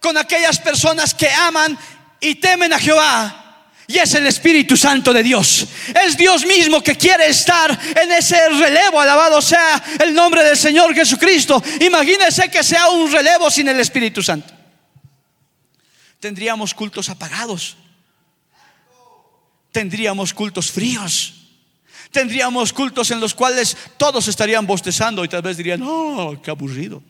[0.00, 1.78] con aquellas personas que aman
[2.20, 3.44] y temen a Jehová.
[3.86, 5.66] Y es el Espíritu Santo de Dios.
[6.04, 9.00] Es Dios mismo que quiere estar en ese relevo.
[9.00, 11.62] Alabado sea el nombre del Señor Jesucristo.
[11.80, 14.52] Imagínese que sea un relevo sin el Espíritu Santo.
[16.20, 17.78] Tendríamos cultos apagados.
[19.72, 21.37] Tendríamos cultos fríos.
[22.10, 27.02] Tendríamos cultos en los cuales todos estarían bostezando y tal vez dirían, oh, qué aburrido.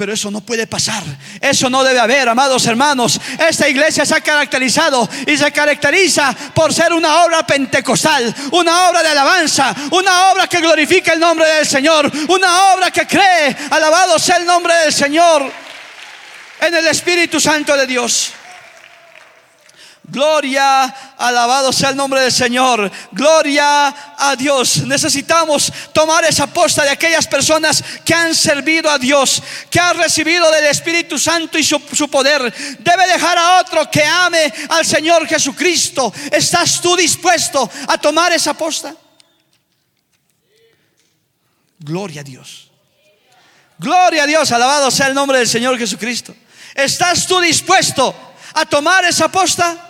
[0.00, 1.02] Pero eso no puede pasar.
[1.42, 3.20] Eso no debe haber, amados hermanos.
[3.38, 9.02] Esta iglesia se ha caracterizado y se caracteriza por ser una obra pentecostal, una obra
[9.02, 14.18] de alabanza, una obra que glorifica el nombre del Señor, una obra que cree, alabado
[14.18, 15.52] sea el nombre del Señor,
[16.62, 18.32] en el Espíritu Santo de Dios.
[20.10, 22.90] Gloria, alabado sea el nombre del Señor.
[23.12, 24.84] Gloria a Dios.
[24.84, 30.50] Necesitamos tomar esa posta de aquellas personas que han servido a Dios, que han recibido
[30.50, 32.52] del Espíritu Santo y su, poder.
[32.80, 36.12] Debe dejar a otro que ame al Señor Jesucristo.
[36.32, 38.92] ¿Estás tú dispuesto a tomar esa posta?
[41.78, 42.68] Gloria a Dios.
[43.78, 46.34] Gloria a Dios, alabado sea el nombre del Señor Jesucristo.
[46.74, 48.12] ¿Estás tú dispuesto
[48.54, 49.89] a tomar esa posta?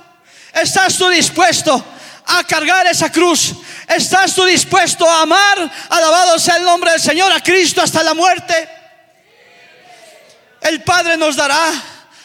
[0.53, 1.85] ¿Estás tú dispuesto
[2.27, 3.55] a cargar esa cruz?
[3.87, 8.15] ¿Estás tú dispuesto a amar, alabado sea el nombre del Señor, a Cristo hasta la
[8.15, 8.69] muerte?
[10.61, 11.73] El Padre nos dará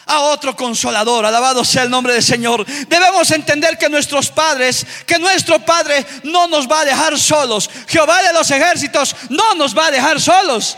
[0.06, 2.64] a otro consolador, alabado sea el nombre del Señor.
[2.64, 7.68] Debemos entender que nuestros padres, que nuestro Padre no nos va a dejar solos.
[7.88, 10.76] Jehová de los ejércitos no nos va a dejar solos.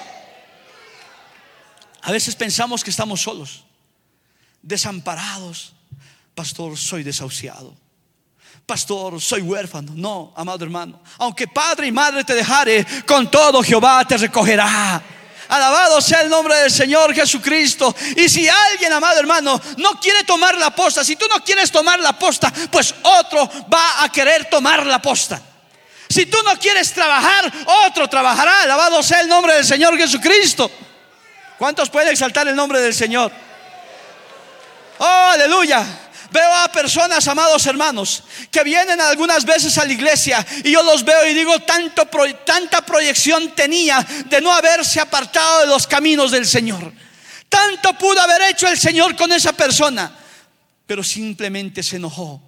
[2.00, 3.64] A veces pensamos que estamos solos,
[4.62, 5.74] desamparados,
[6.38, 7.74] pastor, soy desahuciado.
[8.64, 9.90] Pastor, soy huérfano.
[9.96, 11.00] No, amado hermano.
[11.18, 15.02] Aunque padre y madre te dejare, con todo Jehová te recogerá.
[15.48, 17.92] Alabado sea el nombre del Señor Jesucristo.
[18.16, 21.98] Y si alguien, amado hermano, no quiere tomar la posta, si tú no quieres tomar
[21.98, 25.42] la posta, pues otro va a querer tomar la posta.
[26.08, 27.52] Si tú no quieres trabajar,
[27.84, 28.62] otro trabajará.
[28.62, 30.70] Alabado sea el nombre del Señor Jesucristo.
[31.58, 33.32] ¿Cuántos pueden exaltar el nombre del Señor?
[34.98, 36.07] Oh, aleluya.
[36.30, 41.02] Veo a personas, amados hermanos, que vienen algunas veces a la iglesia y yo los
[41.04, 42.06] veo y digo, tanto,
[42.44, 46.92] tanta proyección tenía de no haberse apartado de los caminos del Señor.
[47.48, 50.14] Tanto pudo haber hecho el Señor con esa persona,
[50.86, 52.42] pero simplemente se enojó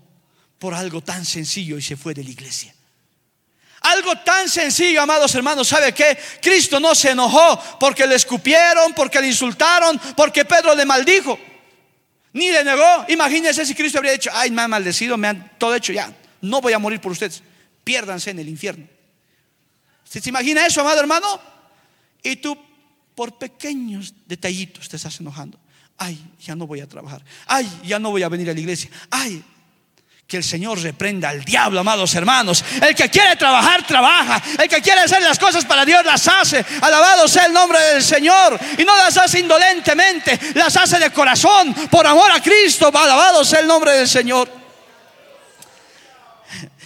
[0.59, 2.75] por algo tan sencillo y se fue de la iglesia.
[3.81, 6.19] Algo tan sencillo, amados hermanos, ¿sabe qué?
[6.43, 11.39] Cristo no se enojó porque le escupieron, porque le insultaron, porque Pedro le maldijo.
[12.33, 13.05] Ni le negó.
[13.09, 16.13] Imagínense si Cristo habría dicho, ay, me han maldecido, me han todo hecho ya.
[16.41, 17.43] No voy a morir por ustedes.
[17.85, 18.87] Piérdanse en el infierno.
[20.05, 21.41] ¿Se imagina eso, amado hermano?
[22.23, 22.57] Y tú,
[23.15, 25.59] por pequeños detallitos, te estás enojando.
[25.97, 27.25] Ay, ya no voy a trabajar.
[27.47, 28.91] Ay, ya no voy a venir a la iglesia.
[29.11, 29.45] Ay,
[30.31, 32.65] que el Señor reprenda al diablo, amados hermanos.
[32.81, 34.41] El que quiere trabajar, trabaja.
[34.63, 36.65] El que quiere hacer las cosas para Dios, las hace.
[36.81, 38.57] Alabado sea el nombre del Señor.
[38.79, 42.93] Y no las hace indolentemente, las hace de corazón, por amor a Cristo.
[42.95, 44.49] Alabado sea el nombre del Señor.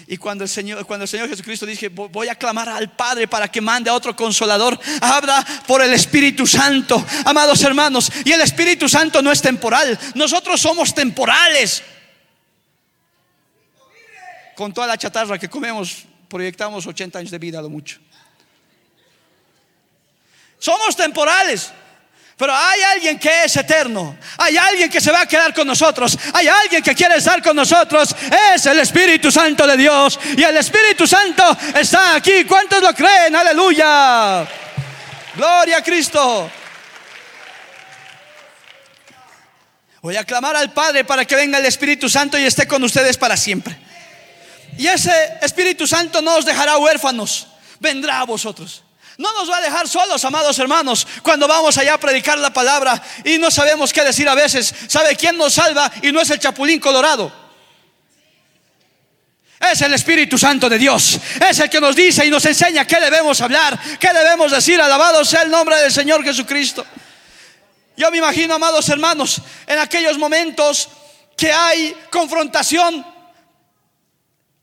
[0.07, 3.49] Y cuando el Señor, cuando el Señor Jesucristo dice, voy a clamar al Padre para
[3.49, 8.11] que mande a otro consolador, habla por el Espíritu Santo, amados hermanos.
[8.25, 11.83] Y el Espíritu Santo no es temporal, nosotros somos temporales
[14.55, 17.99] con toda la chatarra que comemos, proyectamos 80 años de vida a lo mucho.
[20.59, 21.73] Somos temporales,
[22.37, 24.19] Pero hay alguien que es eterno.
[24.39, 26.19] Hay alguien que se va a quedar con nosotros.
[26.33, 28.15] Hay alguien que quiere estar con nosotros.
[28.55, 30.19] Es el Espíritu Santo de Dios.
[30.37, 32.45] Y el Espíritu Santo está aquí.
[32.45, 33.37] ¿Cuántos lo creen?
[33.37, 34.49] Aleluya.
[35.37, 36.51] Gloria a Cristo.
[40.03, 43.17] Voy a clamar al Padre para que venga el Espíritu Santo y esté con ustedes
[43.17, 43.79] para siempre.
[44.79, 47.47] Y ese Espíritu Santo no os dejará huérfanos.
[47.81, 48.83] Vendrá a vosotros.
[49.17, 53.01] No nos va a dejar solos, amados hermanos, cuando vamos allá a predicar la palabra
[53.25, 54.75] y no sabemos qué decir a veces.
[54.89, 57.33] ¿Sabe quién nos salva y no es el chapulín colorado?
[59.61, 61.19] Es el Espíritu Santo de Dios.
[61.49, 64.81] Es el que nos dice y nos enseña qué debemos hablar, qué debemos decir.
[64.81, 66.85] Alabado sea el nombre del Señor Jesucristo.
[67.97, 70.89] Yo me imagino, amados hermanos, en aquellos momentos
[71.37, 73.14] que hay confrontación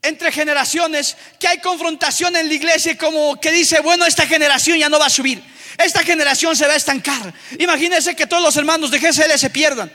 [0.02, 4.90] entre generaciones, que hay confrontación en la iglesia como que dice, bueno, esta generación ya
[4.90, 5.44] no va a subir,
[5.78, 7.34] esta generación se va a estancar.
[7.60, 9.92] Imagínense que todos los hermanos de GSL se pierdan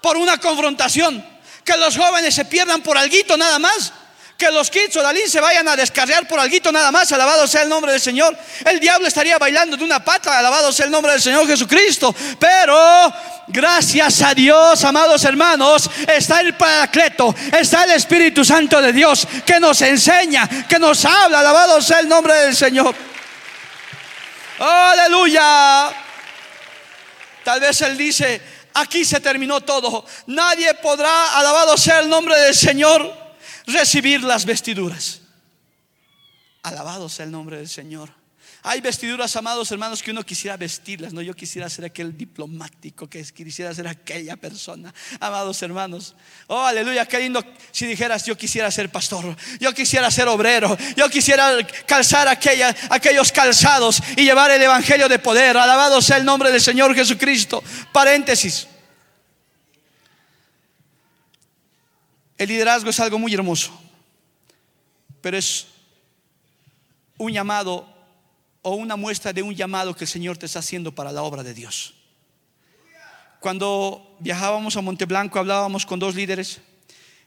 [0.00, 1.24] por una confrontación,
[1.64, 3.92] que los jóvenes se pierdan por algo nada más.
[4.36, 7.62] Que los kids o Dalín se vayan a descargar por algo nada más, alabado sea
[7.62, 8.36] el nombre del Señor.
[8.66, 12.14] El diablo estaría bailando de una pata, alabado sea el nombre del Señor Jesucristo.
[12.38, 13.12] Pero
[13.48, 19.58] gracias a Dios, amados hermanos, está el Paracleto, está el Espíritu Santo de Dios que
[19.58, 22.94] nos enseña, que nos habla, alabado sea el nombre del Señor.
[24.58, 25.90] Aleluya.
[27.42, 28.42] Tal vez Él dice,
[28.74, 30.04] aquí se terminó todo.
[30.26, 33.25] Nadie podrá, alabado sea el nombre del Señor
[33.66, 35.20] recibir las vestiduras.
[36.62, 38.10] Alabado sea el nombre del Señor.
[38.68, 43.22] Hay vestiduras, amados hermanos, que uno quisiera vestirlas, no yo quisiera ser aquel diplomático, que
[43.22, 44.92] quisiera ser aquella persona.
[45.20, 46.16] Amados hermanos,
[46.48, 51.08] oh aleluya, qué lindo si dijeras yo quisiera ser pastor, yo quisiera ser obrero, yo
[51.08, 55.56] quisiera calzar aquellos calzados y llevar el evangelio de poder.
[55.56, 57.62] Alabado sea el nombre del Señor Jesucristo.
[57.92, 58.66] Paréntesis.
[62.38, 63.72] El liderazgo es algo muy hermoso,
[65.22, 65.66] pero es
[67.16, 67.88] un llamado
[68.60, 71.42] o una muestra de un llamado que el Señor te está haciendo para la obra
[71.42, 71.94] de Dios.
[73.40, 76.60] Cuando viajábamos a Monteblanco hablábamos con dos líderes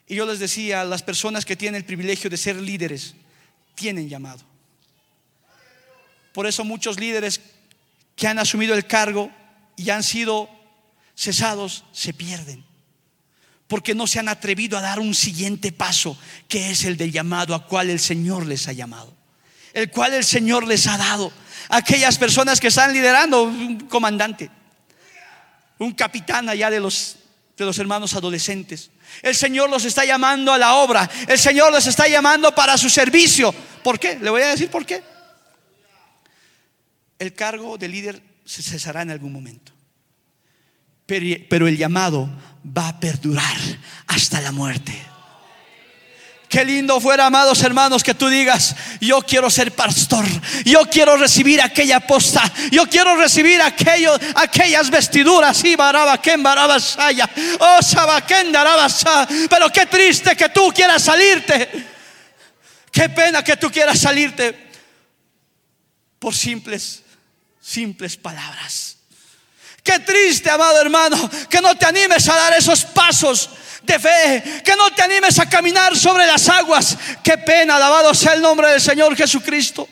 [0.05, 3.15] y yo les decía, las personas que tienen el privilegio de ser líderes
[3.73, 4.43] tienen llamado.
[6.33, 7.41] Por eso muchos líderes
[8.15, 9.31] que han asumido el cargo
[9.75, 10.49] y han sido
[11.15, 12.68] cesados se pierden
[13.69, 17.53] porque no se han atrevido a dar un siguiente paso, que es el del llamado
[17.53, 19.15] a cual el Señor les ha llamado,
[19.73, 21.31] el cual el Señor les ha dado.
[21.69, 24.49] Aquellas personas que están liderando, un comandante,
[25.77, 27.17] un capitán allá de los,
[27.55, 28.89] de los hermanos adolescentes.
[29.21, 32.89] El Señor los está llamando a la obra, el Señor los está llamando para su
[32.89, 33.53] servicio.
[33.83, 34.17] ¿Por qué?
[34.17, 35.03] Le voy a decir por qué.
[37.19, 39.73] El cargo de líder se cesará en algún momento
[41.49, 42.29] pero el llamado
[42.77, 43.57] va a perdurar
[44.07, 45.09] hasta la muerte.
[46.49, 50.25] Qué lindo fuera, amados hermanos, que tú digas, yo quiero ser pastor,
[50.65, 55.75] yo quiero recibir aquella posta, yo quiero recibir aquello, aquellas vestiduras, y
[57.59, 57.79] oh
[59.47, 61.69] pero qué triste que tú quieras salirte,
[62.91, 64.71] qué pena que tú quieras salirte
[66.17, 67.03] por simples,
[67.61, 68.98] simples palabras.
[69.89, 71.17] Qué triste, amado hermano,
[71.49, 73.49] que no te animes a dar esos pasos
[73.81, 76.95] de fe, que no te animes a caminar sobre las aguas.
[77.23, 79.89] Qué pena, alabado sea el nombre del Señor Jesucristo.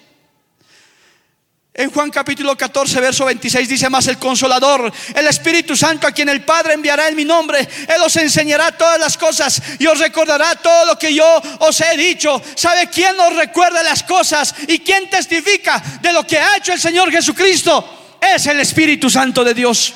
[1.74, 6.30] En Juan capítulo 14, verso 26 dice más el consolador, el Espíritu Santo a quien
[6.30, 7.68] el Padre enviará en mi nombre.
[7.88, 11.98] Él os enseñará todas las cosas y os recordará todo lo que yo os he
[11.98, 12.40] dicho.
[12.56, 16.80] ¿Sabe quién nos recuerda las cosas y quién testifica de lo que ha hecho el
[16.80, 17.98] Señor Jesucristo?
[18.22, 19.94] Es el Espíritu Santo de Dios.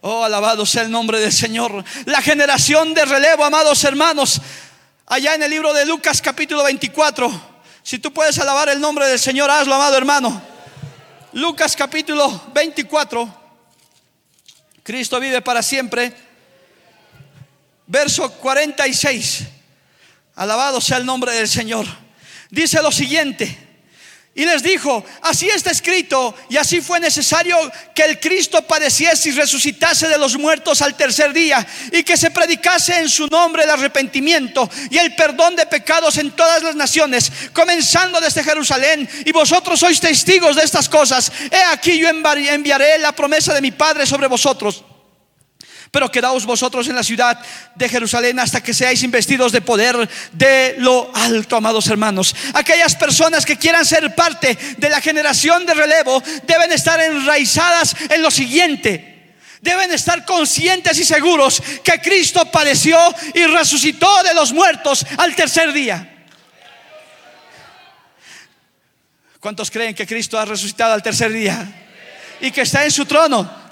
[0.00, 1.84] Oh, alabado sea el nombre del Señor.
[2.04, 4.40] La generación de relevo, amados hermanos,
[5.06, 7.58] allá en el libro de Lucas capítulo 24.
[7.82, 10.40] Si tú puedes alabar el nombre del Señor, hazlo, amado hermano.
[11.32, 13.34] Lucas capítulo 24.
[14.82, 16.12] Cristo vive para siempre.
[17.86, 19.44] Verso 46.
[20.36, 21.86] Alabado sea el nombre del Señor.
[22.50, 23.67] Dice lo siguiente.
[24.38, 27.58] Y les dijo, así está escrito, y así fue necesario
[27.92, 32.30] que el Cristo padeciese y resucitase de los muertos al tercer día, y que se
[32.30, 37.32] predicase en su nombre el arrepentimiento y el perdón de pecados en todas las naciones,
[37.52, 41.32] comenzando desde Jerusalén, y vosotros sois testigos de estas cosas.
[41.50, 44.84] He aquí yo enviaré la promesa de mi Padre sobre vosotros.
[45.90, 47.38] Pero quedaos vosotros en la ciudad
[47.74, 52.34] de Jerusalén hasta que seáis investidos de poder de lo alto, amados hermanos.
[52.54, 58.22] Aquellas personas que quieran ser parte de la generación de relevo deben estar enraizadas en
[58.22, 59.16] lo siguiente.
[59.60, 62.98] Deben estar conscientes y seguros que Cristo padeció
[63.34, 66.16] y resucitó de los muertos al tercer día.
[69.40, 71.66] ¿Cuántos creen que Cristo ha resucitado al tercer día?
[72.40, 73.67] Y que está en su trono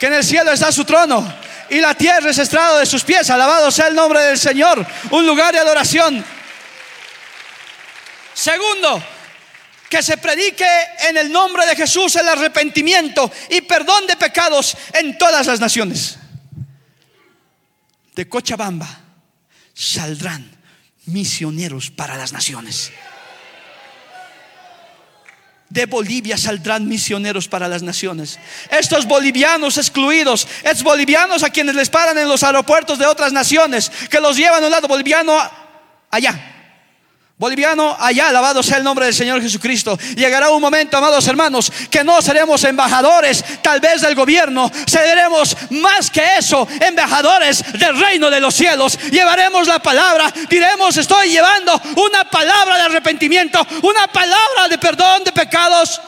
[0.00, 1.30] que en el cielo está su trono
[1.68, 3.28] y la tierra es estrado de sus pies.
[3.28, 6.24] Alabado sea el nombre del Señor, un lugar de adoración.
[8.32, 9.02] Segundo,
[9.90, 10.66] que se predique
[11.06, 16.16] en el nombre de Jesús el arrepentimiento y perdón de pecados en todas las naciones.
[18.14, 19.00] De Cochabamba
[19.74, 20.50] saldrán
[21.04, 22.90] misioneros para las naciones.
[25.70, 28.38] De Bolivia saldrán misioneros para las naciones.
[28.70, 33.90] Estos bolivianos excluidos, estos bolivianos a quienes les paran en los aeropuertos de otras naciones,
[34.10, 35.32] que los llevan a un lado boliviano
[36.10, 36.59] allá.
[37.40, 39.98] Boliviano, allá, alabado sea el nombre del Señor Jesucristo.
[40.14, 46.10] Llegará un momento, amados hermanos, que no seremos embajadores tal vez del gobierno, seremos más
[46.10, 48.98] que eso, embajadores del reino de los cielos.
[49.10, 55.32] Llevaremos la palabra, diremos, estoy llevando una palabra de arrepentimiento, una palabra de perdón de
[55.32, 55.98] pecados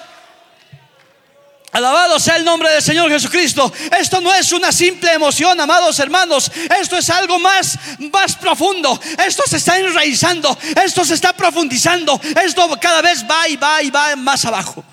[1.73, 3.73] Alabado sea el nombre del Señor Jesucristo.
[3.99, 6.53] Esto no es una simple emoción, amados hermanos.
[6.79, 7.79] Esto es algo más,
[8.12, 9.01] más profundo.
[9.27, 10.57] Esto se está enraizando.
[10.85, 12.20] Esto se está profundizando.
[12.45, 14.85] Esto cada vez va y va y va más abajo.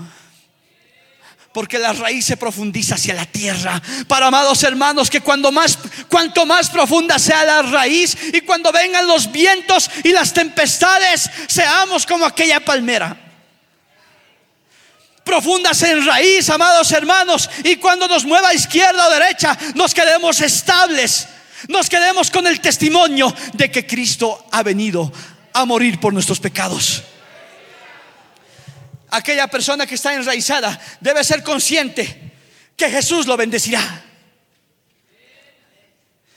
[1.51, 3.81] Porque la raíz se profundiza hacia la tierra.
[4.07, 5.77] Para amados hermanos, que cuando más,
[6.07, 12.05] cuanto más profunda sea la raíz y cuando vengan los vientos y las tempestades, seamos
[12.05, 13.28] como aquella palmera
[15.29, 17.49] profundas en raíz, amados hermanos.
[17.63, 21.27] Y cuando nos mueva izquierda o derecha, nos quedemos estables.
[21.67, 25.11] Nos quedemos con el testimonio de que Cristo ha venido
[25.53, 27.03] a morir por nuestros pecados.
[29.11, 32.31] Aquella persona que está enraizada debe ser consciente
[32.75, 34.03] que Jesús lo bendecirá.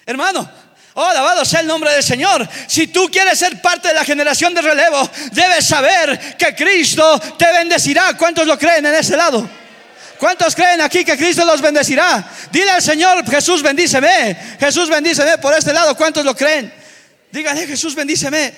[0.04, 0.50] Hermano,
[0.94, 2.46] Oh, alabado sea el nombre del Señor.
[2.66, 7.50] Si tú quieres ser parte de la generación de relevo, debes saber que Cristo te
[7.50, 8.14] bendecirá.
[8.16, 9.48] ¿Cuántos lo creen en ese lado?
[10.18, 12.30] ¿Cuántos creen aquí que Cristo los bendecirá?
[12.52, 14.36] Dile al Señor, Jesús bendíceme.
[14.60, 15.96] Jesús bendíceme por este lado.
[15.96, 16.72] ¿Cuántos lo creen?
[17.30, 18.52] Dígale, Jesús bendíceme.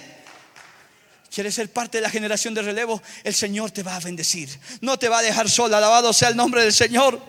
[1.32, 3.00] ¿Quieres ser parte de la generación de relevo?
[3.22, 4.48] El Señor te va a bendecir.
[4.80, 5.78] No te va a dejar sola.
[5.78, 7.20] Alabado sea el nombre del Señor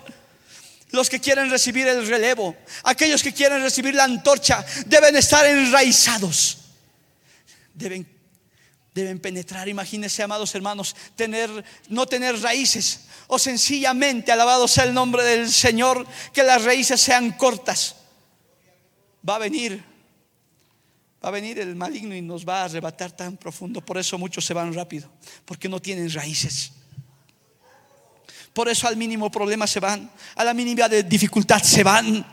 [0.96, 6.58] los que quieren recibir el relevo, aquellos que quieren recibir la antorcha, deben estar enraizados.
[7.74, 8.08] Deben,
[8.94, 9.68] deben penetrar.
[9.68, 11.50] Imagínense, amados hermanos, tener,
[11.90, 13.02] no tener raíces.
[13.28, 17.98] O sencillamente, alabado sea el nombre del Señor, que las raíces sean cortas.
[19.28, 19.84] Va a venir,
[21.24, 23.82] va a venir el maligno y nos va a arrebatar tan profundo.
[23.82, 25.12] Por eso muchos se van rápido,
[25.44, 26.72] porque no tienen raíces.
[28.56, 32.26] Por eso al mínimo problema se van, a la mínima de dificultad se van.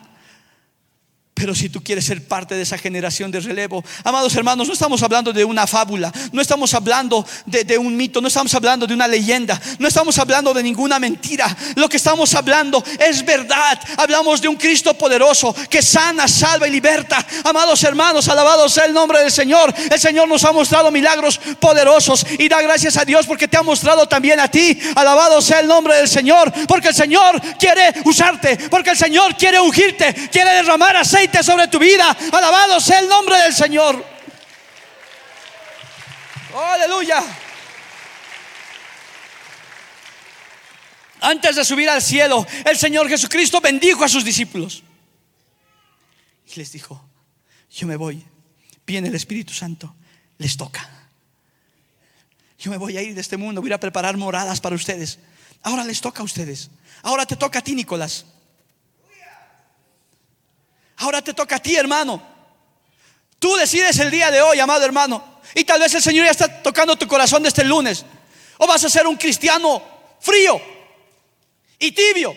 [1.35, 5.03] Pero si tú quieres ser parte de esa generación de relevo, amados hermanos, no estamos
[5.03, 9.09] hablando de una fábula, no estamos hablando de, un mito, no estamos hablando de una
[9.09, 11.57] leyenda, no estamos hablando de ninguna mentira.
[11.75, 13.81] Lo que estamos hablando es verdad.
[13.97, 17.27] Hablamos de un Cristo poderoso que sana, salva y liberta.
[17.45, 19.75] Amados hermanos, alabado sea el nombre del Señor.
[19.91, 23.63] El Señor nos ha mostrado milagros poderosos y da gracias a Dios porque te ha
[23.63, 24.79] mostrado también a ti.
[24.95, 29.59] Alabado sea el nombre del Señor, porque el Señor quiere usarte, porque el Señor quiere
[29.59, 32.17] ungirte, quiere derramar aceite sobre tu vida.
[32.33, 34.05] Alabado sea el nombre del Señor.
[36.55, 37.23] aleluya.
[41.21, 44.83] Antes de subir al cielo, el Señor Jesucristo bendijo a sus discípulos.
[46.53, 47.01] Y les dijo,
[47.71, 48.25] yo me voy,
[48.85, 49.95] viene el Espíritu Santo,
[50.39, 50.89] les toca.
[52.59, 55.21] Yo me voy a ir de este mundo, voy a preparar moradas para ustedes.
[55.63, 56.71] Ahora les toca a ustedes.
[57.03, 58.27] Ahora te toca a ti, Nicolás.
[61.03, 62.23] Ahora te toca a ti, hermano.
[63.41, 65.41] Tú decides el día de hoy, amado hermano.
[65.53, 68.05] Y tal vez el Señor ya está tocando tu corazón desde el lunes.
[68.59, 69.83] O vas a ser un cristiano
[70.21, 70.63] frío
[71.81, 72.33] y tibio,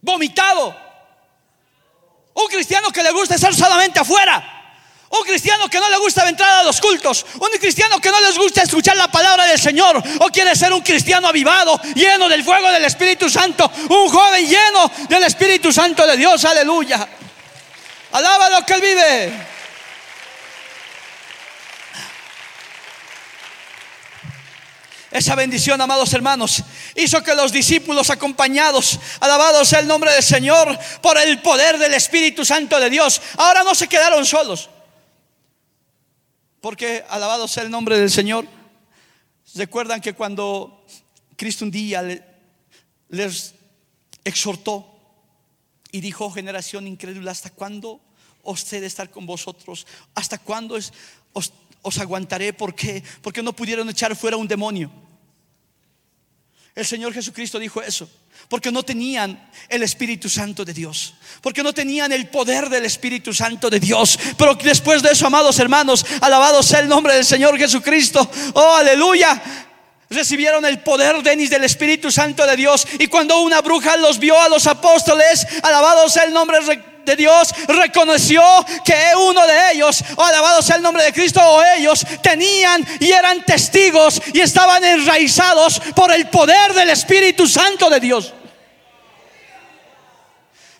[0.00, 0.74] vomitado.
[2.32, 4.52] Un cristiano que le gusta estar solamente afuera.
[5.10, 7.26] Un cristiano que no le gusta entrar a los cultos.
[7.34, 10.02] Un cristiano que no les gusta escuchar la palabra del Señor.
[10.20, 13.70] O quiere ser un cristiano avivado, lleno del fuego del Espíritu Santo.
[13.90, 16.42] Un joven lleno del Espíritu Santo de Dios.
[16.46, 17.06] Aleluya.
[18.12, 19.46] Alaba que Él vive.
[25.10, 26.62] Esa bendición, amados hermanos,
[26.94, 31.94] hizo que los discípulos acompañados, alabados sea el nombre del Señor, por el poder del
[31.94, 34.68] Espíritu Santo de Dios, ahora no se quedaron solos.
[36.60, 38.46] Porque, alabado sea el nombre del Señor,
[39.54, 40.84] recuerdan que cuando
[41.36, 42.02] Cristo un día
[43.08, 43.54] les
[44.22, 44.95] exhortó
[45.96, 48.02] y dijo, generación incrédula, ¿hasta cuándo
[48.42, 49.86] os he de estar con vosotros?
[50.14, 50.92] ¿Hasta cuándo os,
[51.80, 52.52] os aguantaré?
[52.52, 53.02] ¿Por qué?
[53.22, 54.90] Porque no pudieron echar fuera un demonio.
[56.74, 58.06] El Señor Jesucristo dijo eso.
[58.50, 61.14] Porque no tenían el Espíritu Santo de Dios.
[61.40, 64.18] Porque no tenían el poder del Espíritu Santo de Dios.
[64.36, 68.30] Pero después de eso, amados hermanos, alabado sea el nombre del Señor Jesucristo.
[68.52, 69.65] Oh, aleluya
[70.10, 72.86] recibieron el poder denis del Espíritu Santo de Dios.
[72.98, 76.58] Y cuando una bruja los vio a los apóstoles, alabado sea el nombre
[77.04, 78.42] de Dios, reconoció
[78.84, 83.12] que uno de ellos, o alabado sea el nombre de Cristo, o ellos tenían y
[83.12, 88.32] eran testigos y estaban enraizados por el poder del Espíritu Santo de Dios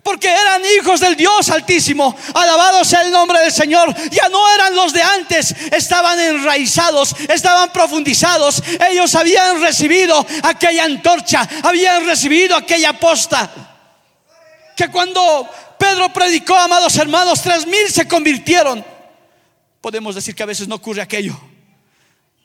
[0.06, 2.16] porque eran hijos del Dios Altísimo.
[2.32, 3.92] Alabado sea el nombre del Señor.
[4.12, 8.62] Ya no eran los de antes, estaban enraizados, estaban profundizados.
[8.88, 13.50] Ellos habían recibido aquella antorcha, habían recibido aquella posta.
[14.76, 18.84] Que cuando Pedro predicó, amados hermanos, tres mil se convirtieron.
[19.80, 21.36] Podemos decir que a veces no ocurre aquello.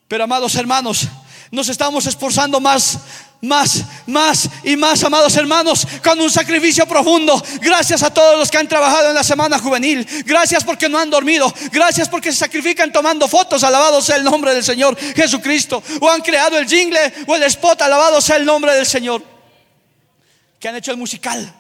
[0.08, 1.08] Pero amados hermanos,
[1.52, 2.98] nos estamos esforzando más
[3.42, 7.44] más, más y más, amados hermanos, con un sacrificio profundo.
[7.60, 10.08] Gracias a todos los que han trabajado en la semana juvenil.
[10.26, 11.52] Gracias porque no han dormido.
[11.72, 13.64] Gracias porque se sacrifican tomando fotos.
[13.64, 15.84] Alabado sea el nombre del Señor Jesucristo.
[16.00, 17.82] O han creado el jingle o el spot.
[17.82, 19.24] Alabado sea el nombre del Señor.
[20.60, 21.56] Que han hecho el musical.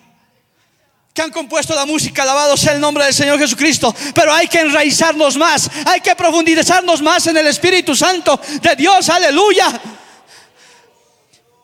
[1.13, 3.93] Que han compuesto la música, alabado sea el nombre del Señor Jesucristo.
[4.15, 9.09] Pero hay que enraizarnos más, hay que profundizarnos más en el Espíritu Santo de Dios,
[9.09, 9.81] aleluya.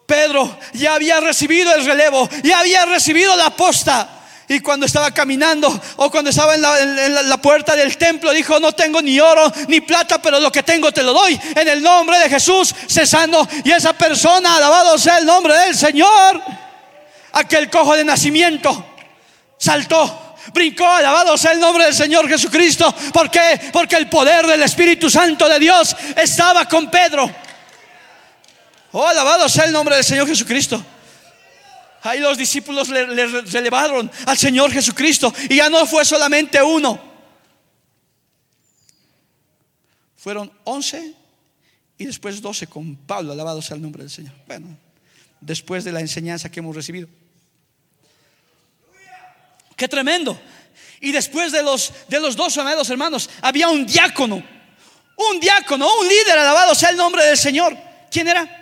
[0.08, 4.10] Pedro ya había recibido el relevo, ya había recibido la posta.
[4.48, 9.02] Y cuando estaba caminando o cuando estaba en la, puerta del templo, dijo, no tengo
[9.02, 11.38] ni oro ni plata, pero lo que tengo te lo doy.
[11.54, 13.46] En el nombre de Jesús, cesando.
[13.66, 16.42] Y esa persona, alabado sea el nombre del Señor,
[17.34, 18.86] aquel cojo de nacimiento,
[19.58, 20.36] saltó.
[20.54, 22.96] Brincó, alabado sea el nombre del Señor Jesucristo.
[23.12, 23.60] ¿Por qué?
[23.74, 27.30] Porque el poder del Espíritu Santo de Dios estaba con Pedro.
[29.00, 30.84] Oh, alabado sea el nombre del Señor Jesucristo.
[32.02, 33.06] Ahí los discípulos le,
[33.44, 35.32] relevaron al Señor Jesucristo.
[35.50, 37.00] Y ya no fue solamente uno.
[40.16, 41.14] Fueron once
[42.00, 43.34] y después doce con Pablo.
[43.34, 44.34] Alabado sea el nombre del Señor.
[44.48, 44.76] Bueno,
[45.42, 47.08] después de la enseñanza que hemos recibido.
[49.76, 50.42] Qué tremendo.
[51.02, 54.44] Y después de los, de los dos amados hermanos, había un diácono.
[55.18, 57.78] Un diácono, un líder, alabado sea el nombre del Señor.
[58.10, 58.57] ¿Quién era?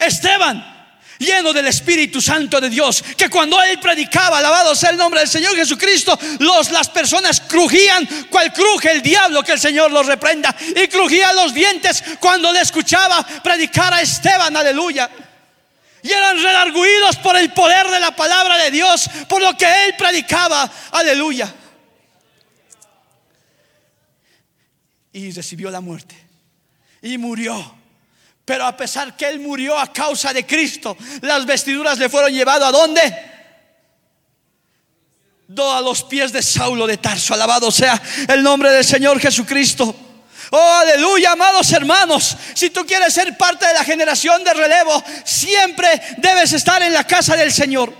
[0.00, 0.80] Esteban,
[1.18, 5.28] lleno del Espíritu Santo de Dios, que cuando él predicaba, alabado sea el nombre del
[5.28, 10.56] Señor Jesucristo, los, las personas crujían, cual cruje el diablo, que el Señor los reprenda,
[10.74, 15.10] y crujían los dientes cuando le escuchaba predicar a Esteban, aleluya.
[16.02, 19.94] Y eran redarguidos por el poder de la palabra de Dios, por lo que él
[19.98, 21.54] predicaba, aleluya.
[25.12, 26.16] Y recibió la muerte,
[27.02, 27.79] y murió
[28.50, 32.70] pero a pesar que él murió a causa de Cristo, las vestiduras le fueron llevadas
[32.70, 33.00] a dónde?
[35.46, 37.32] Do a los pies de Saulo de Tarso.
[37.32, 39.94] Alabado sea el nombre del Señor Jesucristo.
[40.50, 42.36] Oh, aleluya, amados hermanos.
[42.54, 47.06] Si tú quieres ser parte de la generación de relevo, siempre debes estar en la
[47.06, 47.94] casa del Señor.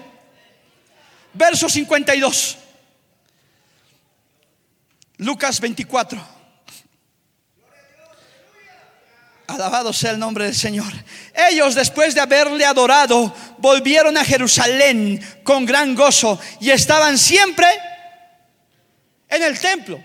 [1.33, 2.59] Verso 52.
[5.19, 6.30] Lucas 24.
[9.51, 10.93] Alabado sea el nombre del Señor.
[11.35, 17.67] Ellos después de haberle adorado, volvieron a Jerusalén con gran gozo y estaban siempre
[19.29, 20.03] en el templo.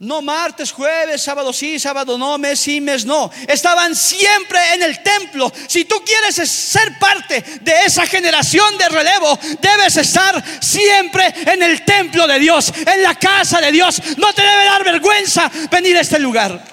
[0.00, 3.32] No martes, jueves, sábado sí, sábado no, mes sí, mes no.
[3.48, 5.52] Estaban siempre en el templo.
[5.66, 11.84] Si tú quieres ser parte de esa generación de relevo, debes estar siempre en el
[11.84, 14.00] templo de Dios, en la casa de Dios.
[14.18, 16.64] No te debe dar vergüenza venir a este lugar.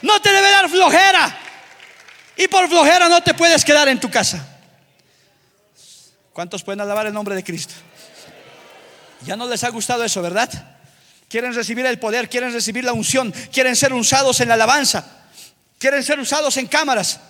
[0.00, 1.40] No te debe dar flojera.
[2.36, 4.48] Y por flojera no te puedes quedar en tu casa.
[6.32, 7.74] ¿Cuántos pueden alabar el nombre de Cristo?
[9.24, 10.50] Ya no les ha gustado eso, ¿verdad?
[11.28, 15.04] Quieren recibir el poder, quieren recibir la unción, quieren ser usados en la alabanza,
[15.78, 17.20] quieren ser usados en cámaras.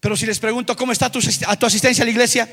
[0.00, 2.48] Pero si les pregunto cómo está tu, tu asistencia a la iglesia,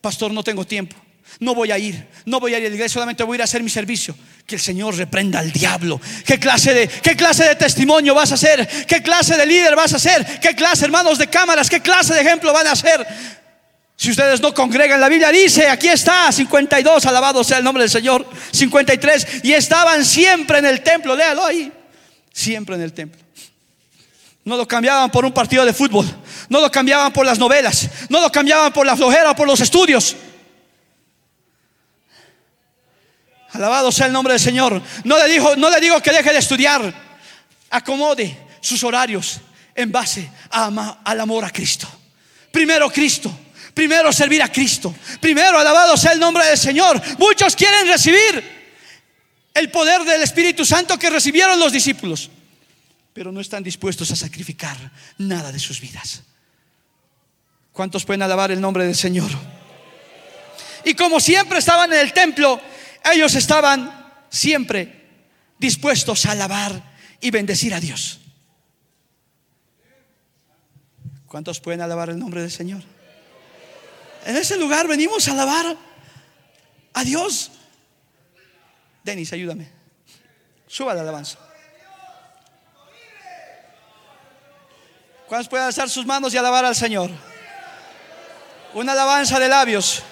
[0.00, 0.96] pastor, no tengo tiempo.
[1.38, 3.40] No voy a ir, no voy a ir a la iglesia, solamente voy a ir
[3.42, 4.14] a hacer mi servicio.
[4.46, 6.00] Que el Señor reprenda al diablo.
[6.26, 8.68] ¿Qué clase de qué clase de testimonio vas a hacer?
[8.86, 10.40] ¿Qué clase de líder vas a ser?
[10.40, 13.06] ¿Qué clase, hermanos de cámaras, qué clase de ejemplo van a ser?
[14.00, 17.90] Si ustedes no congregan, la Biblia dice, aquí está, 52, alabado sea el nombre del
[17.90, 21.70] Señor, 53, y estaban siempre en el templo, léalo ahí,
[22.32, 23.20] siempre en el templo.
[24.42, 26.06] No lo cambiaban por un partido de fútbol,
[26.48, 29.60] no lo cambiaban por las novelas, no lo cambiaban por la flojera o por los
[29.60, 30.16] estudios.
[33.52, 34.80] Alabado sea el nombre del Señor.
[35.04, 36.94] No le, dijo, no le digo que deje de estudiar.
[37.70, 39.40] Acomode sus horarios
[39.74, 41.88] en base al amor a Cristo.
[42.50, 43.32] Primero Cristo.
[43.74, 44.94] Primero servir a Cristo.
[45.20, 47.00] Primero alabado sea el nombre del Señor.
[47.18, 48.60] Muchos quieren recibir
[49.54, 52.30] el poder del Espíritu Santo que recibieron los discípulos.
[53.12, 54.76] Pero no están dispuestos a sacrificar
[55.18, 56.22] nada de sus vidas.
[57.72, 59.30] ¿Cuántos pueden alabar el nombre del Señor?
[60.84, 62.60] Y como siempre estaban en el templo,
[63.04, 65.08] ellos estaban siempre
[65.58, 66.82] dispuestos a alabar
[67.20, 68.20] y bendecir a Dios.
[71.26, 72.82] ¿Cuántos pueden alabar el nombre del Señor?
[74.26, 75.76] En ese lugar venimos a alabar
[76.92, 77.52] a Dios.
[79.04, 79.68] Denis, ayúdame.
[80.66, 81.38] Suba la alabanza.
[85.28, 87.10] ¿Cuántos pueden alzar sus manos y alabar al Señor?
[88.74, 90.02] Una alabanza de labios.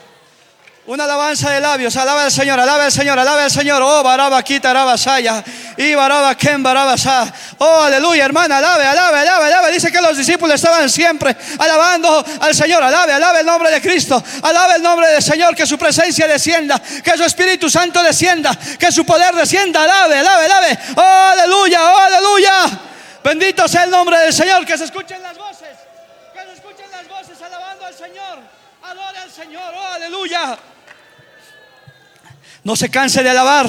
[0.88, 3.82] Una alabanza de labios, alaba al Señor, alaba al Señor, alaba al Señor.
[3.82, 5.44] Oh, baraba quita saya.
[5.76, 7.30] Y baraba ken baraba sa.
[7.58, 9.72] Oh, aleluya, hermana, alabe, alabe, alabe, alabe.
[9.72, 12.82] Dice que los discípulos estaban siempre alabando al Señor.
[12.82, 14.24] Alabe, alabe el nombre de Cristo.
[14.42, 18.90] Alabe el nombre del Señor, que su presencia descienda, que su Espíritu Santo descienda, que
[18.90, 19.82] su poder descienda.
[19.82, 20.78] Alabe, alabe, alabe.
[20.96, 22.80] Oh, aleluya, oh, aleluya.
[23.22, 25.68] Bendito sea el nombre del Señor, que se escuchen las voces.
[26.32, 28.38] Que se escuchen las voces alabando al Señor.
[28.84, 30.58] Adore al Señor, oh, aleluya.
[32.68, 33.66] No se canse de alabar,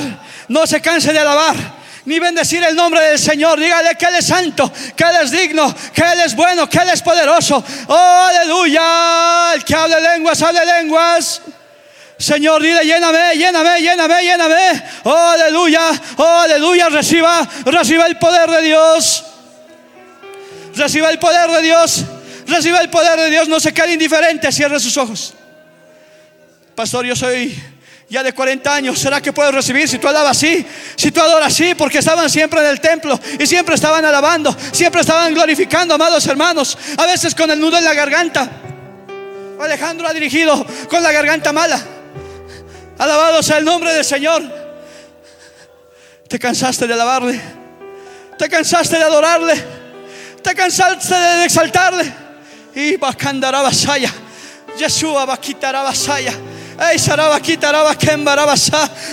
[0.50, 1.56] no se canse de alabar,
[2.04, 3.58] ni bendecir el nombre del Señor.
[3.58, 6.90] Dígale que Él es santo, que Él es digno, que Él es bueno, que Él
[6.90, 7.64] es poderoso.
[7.88, 9.54] Oh, aleluya.
[9.54, 11.42] El que hable lenguas, hable lenguas.
[12.18, 14.84] Señor, dile, lléname, lléname, lléname, lléname.
[15.06, 16.90] Oh, aleluya, oh, aleluya.
[16.90, 19.24] Reciba, reciba el poder de Dios.
[20.76, 22.04] Reciba el poder de Dios.
[22.48, 23.48] Reciba el poder de Dios.
[23.48, 24.52] No se quede indiferente.
[24.52, 25.36] Cierre sus ojos.
[26.76, 27.58] Pastor, yo soy
[28.10, 30.66] ya de 40 años, ¿será que puedo recibir si tú alabas así?
[30.96, 35.02] Si tú adoras así, porque estaban siempre en el templo y siempre estaban alabando, siempre
[35.02, 38.50] estaban glorificando, amados hermanos, a veces con el nudo en la garganta.
[39.60, 41.80] Alejandro ha dirigido con la garganta mala.
[42.98, 44.42] Alabado sea el nombre del Señor.
[46.28, 47.40] Te cansaste de alabarle,
[48.40, 49.54] te cansaste de adorarle,
[50.42, 52.12] te cansaste de exaltarle.
[52.74, 54.12] Y Bacandarabasaya,
[54.78, 56.49] Yeshua Baquitarabasaya.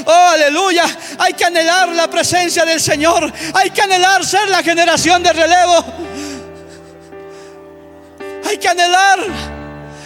[0.05, 0.85] Oh, aleluya.
[1.19, 3.33] Hay que anhelar la presencia del Señor.
[3.55, 5.85] Hay que anhelar ser la generación de relevo.
[8.49, 9.19] Hay que anhelar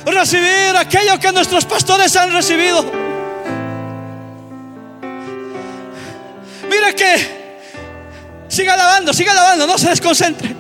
[0.07, 2.85] recibir aquello que nuestros pastores han recibido.
[6.69, 7.41] Mire que
[8.49, 10.57] siga alabando, siga alabando, no se desconcentre.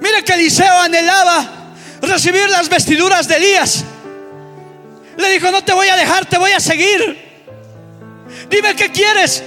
[0.00, 1.44] Mire que Eliseo anhelaba
[2.00, 3.84] recibir las vestiduras de Elías.
[5.16, 7.34] Le dijo, no te voy a dejar, te voy a seguir.
[8.48, 9.42] Dime qué quieres.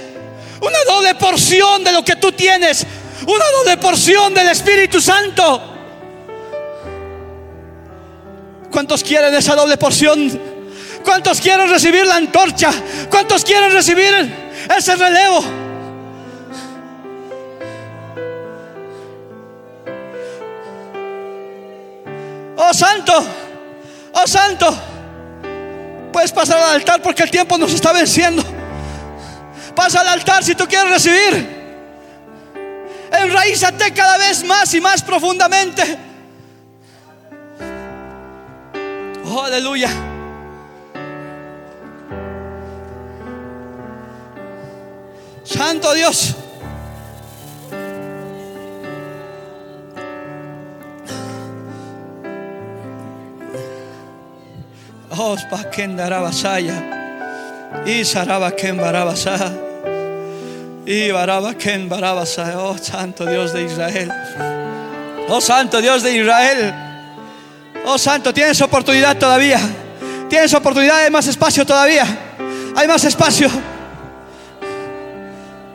[0.60, 2.86] Una doble porción de lo que tú tienes.
[3.26, 5.74] Una doble porción del Espíritu Santo.
[8.70, 10.40] ¿Cuántos quieren esa doble porción?
[11.04, 12.70] ¿Cuántos quieren recibir la antorcha?
[13.10, 14.12] ¿Cuántos quieren recibir
[14.76, 15.42] ese relevo?
[22.56, 23.24] Oh santo,
[24.12, 24.87] oh santo.
[26.18, 28.42] Puedes pasar al altar porque el tiempo nos está venciendo.
[29.76, 31.48] Pasa al altar si tú quieres recibir.
[33.12, 35.96] Enraízate cada vez más y más profundamente.
[39.26, 39.90] Oh, aleluya.
[45.44, 46.34] Santo Dios.
[57.84, 58.52] Y Saraba.
[60.86, 61.10] Y.
[61.10, 64.12] Oh Santo Dios de Israel.
[65.28, 66.74] Oh Santo Dios de Israel.
[67.84, 69.58] Oh Santo, tienes oportunidad todavía.
[70.28, 72.06] Tienes oportunidad, hay más espacio todavía.
[72.76, 73.50] Hay más espacio.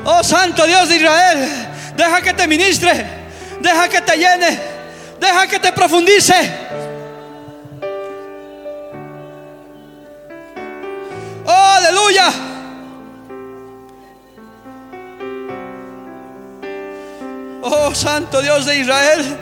[0.06, 1.50] Oh Santo Dios de Israel.
[1.98, 3.06] Deja que te ministre.
[3.60, 4.60] Deja que te llene.
[5.20, 6.63] Deja que te profundice.
[11.94, 12.34] Aleluya.
[17.62, 19.38] Oh Santo Dios de Israel.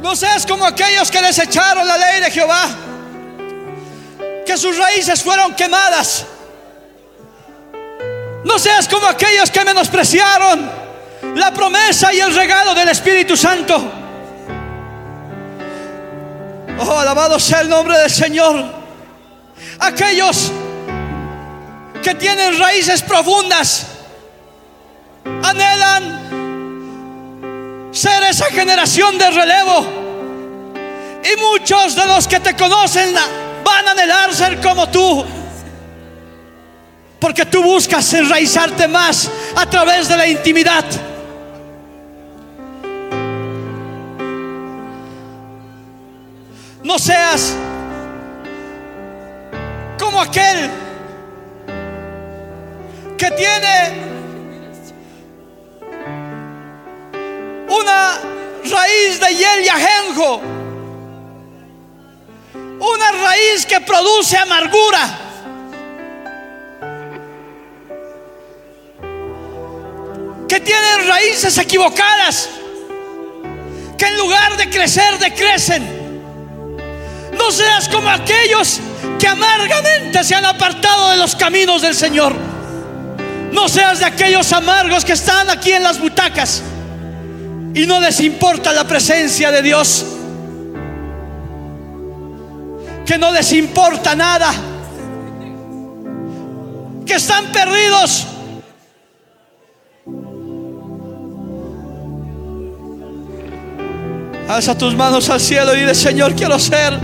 [0.00, 2.68] No seas como aquellos que desecharon la ley de Jehová.
[4.46, 6.24] Que sus raíces fueron quemadas.
[8.44, 10.70] No seas como aquellos que menospreciaron
[11.34, 13.92] la promesa y el regalo del Espíritu Santo.
[16.78, 18.64] Oh, alabado sea el nombre del Señor.
[19.80, 20.50] Aquellos
[22.04, 23.86] que tienen raíces profundas
[25.42, 26.20] anhelan
[27.92, 29.86] ser esa generación de relevo.
[31.24, 33.14] Y muchos de los que te conocen
[33.64, 35.24] van a anhelar ser como tú.
[37.18, 40.84] Porque tú buscas enraizarte más a través de la intimidad.
[46.82, 47.54] No seas
[49.98, 50.83] como aquel
[53.16, 54.14] que tiene
[57.68, 58.20] una
[58.64, 60.40] raíz de hiel y ajenjo,
[62.54, 65.20] una raíz que produce amargura.
[70.48, 72.48] Que tienen raíces equivocadas,
[73.98, 76.04] que en lugar de crecer decrecen.
[77.36, 78.80] No seas como aquellos
[79.18, 82.53] que amargamente se han apartado de los caminos del Señor.
[83.54, 86.60] No seas de aquellos amargos que están aquí en las butacas
[87.72, 90.04] y no les importa la presencia de Dios.
[93.06, 94.52] Que no les importa nada.
[97.06, 98.26] Que están perdidos.
[104.48, 106.98] Alza tus manos al cielo y dile, Señor, quiero ser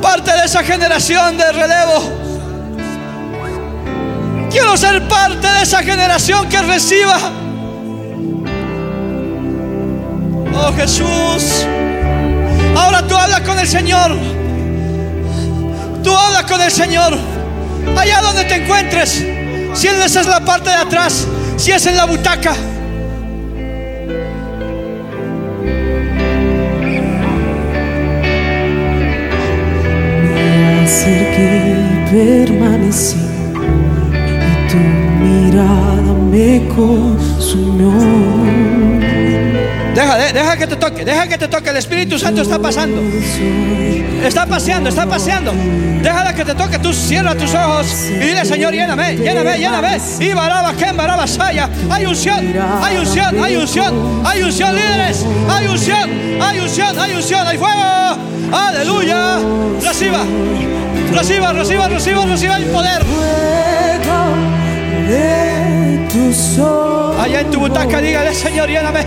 [0.00, 2.21] parte de esa generación de relevo.
[4.52, 7.18] Quiero ser parte de esa generación que reciba
[10.54, 11.66] Oh Jesús.
[12.76, 14.16] Ahora tú habla con el Señor.
[16.04, 17.18] Tú habla con el Señor.
[17.96, 19.24] Allá donde te encuentres.
[19.74, 21.26] Si esa es la parte de atrás.
[21.56, 22.54] Si es en la butaca.
[30.22, 33.31] Me acerqué y permanecí.
[36.32, 37.92] Me consumió.
[39.94, 41.68] Deja, deja que te toque, deja que te toque.
[41.68, 43.02] El Espíritu Santo está pasando.
[44.24, 45.52] Está paseando, está paseando.
[46.02, 46.78] Déjala que te toque.
[46.78, 49.98] Tú cierra tus ojos y dile, Señor, lléname, lléname, lléname.
[50.20, 51.68] Y baraba, que baraba, saya.
[51.90, 55.26] Hay unción, hay unción, hay unción, hay unción, líderes.
[55.50, 56.10] Hay unción,
[56.40, 58.16] hay unción, hay unción, hay fuego.
[58.50, 59.38] Aleluya.
[59.84, 60.24] Reciba,
[61.12, 63.02] reciba, reciba, reciba, reciba el poder.
[67.18, 69.06] Allá en tu butaca, dígale, Señor, lléname.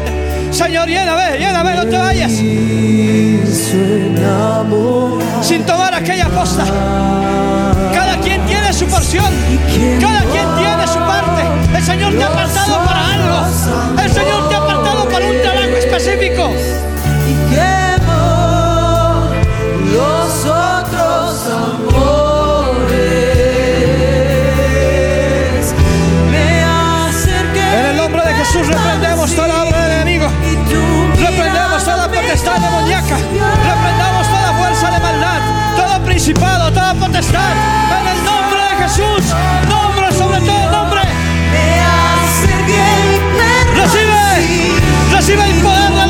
[0.51, 2.31] Señor, lléname, lléname, no te vayas.
[5.41, 6.63] Sin tomar aquella posta.
[7.93, 9.31] Cada quien tiene su porción.
[10.01, 11.43] Cada quien tiene su parte.
[11.77, 14.01] El Señor te ha apartado para algo.
[14.03, 16.49] El Señor te ha apartado para un trabajo específico.
[32.35, 33.15] Potestad demoníaca.
[33.15, 35.39] Reprendamos toda fuerza de maldad.
[35.77, 37.53] Todo principado, toda potestad.
[37.97, 39.33] En el nombre de Jesús.
[39.69, 41.01] Nombre sobre todo nombre.
[43.73, 44.81] Recibe.
[45.13, 46.04] Recibe el poder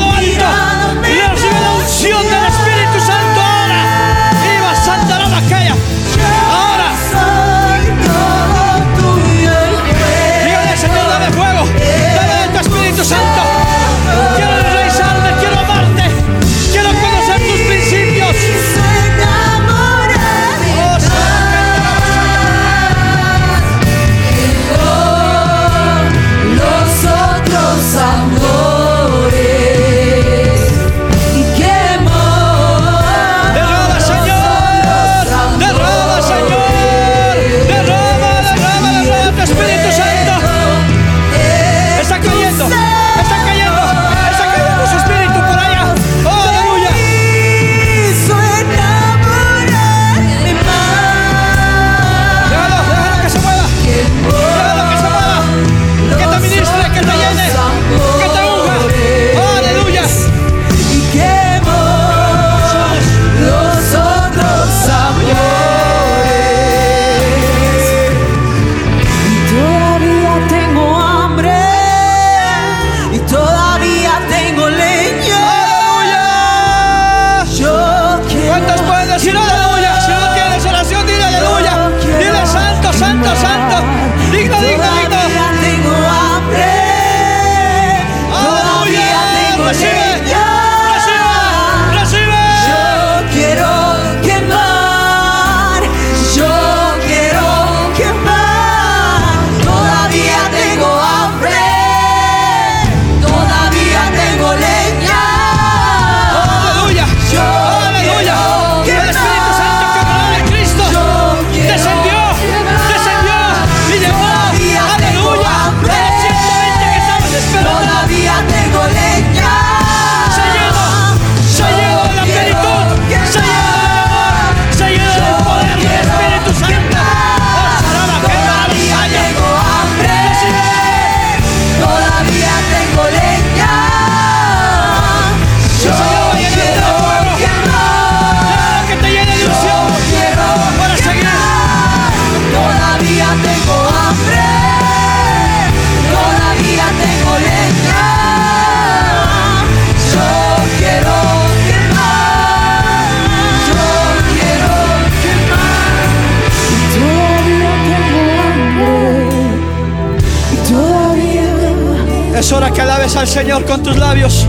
[163.26, 164.46] Señor con tus labios.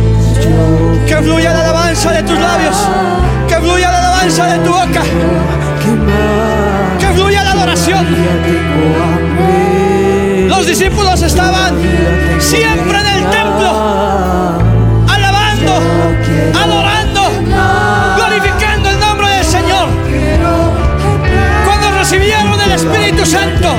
[1.08, 2.76] Que fluya la alabanza de tus labios.
[3.48, 5.02] Que fluya la alabanza de tu boca.
[7.00, 8.06] Que fluya la adoración.
[10.48, 11.76] Los discípulos estaban
[12.40, 13.70] siempre en el templo,
[15.08, 15.82] alabando,
[16.64, 17.22] adorando,
[18.16, 19.88] glorificando el nombre del Señor.
[21.66, 23.76] Cuando recibieron el Espíritu Santo,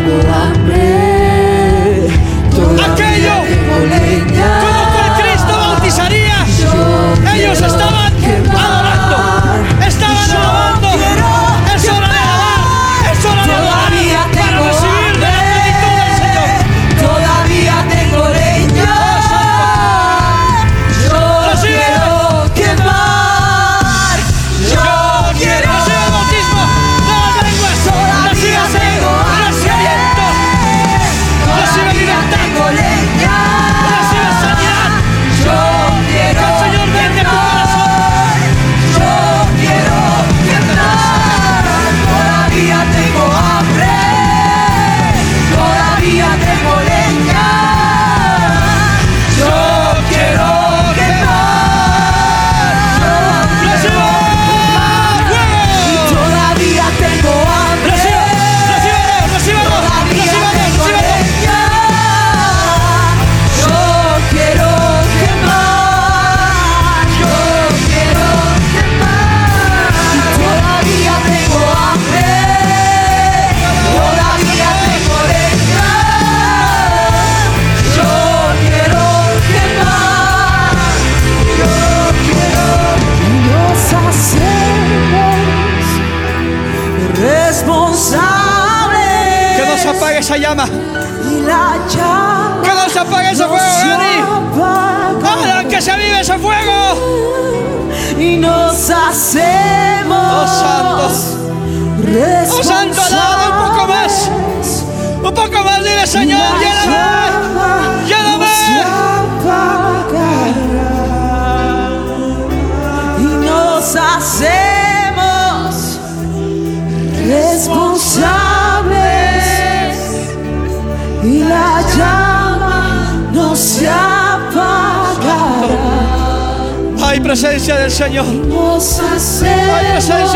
[127.71, 128.23] Hay presencia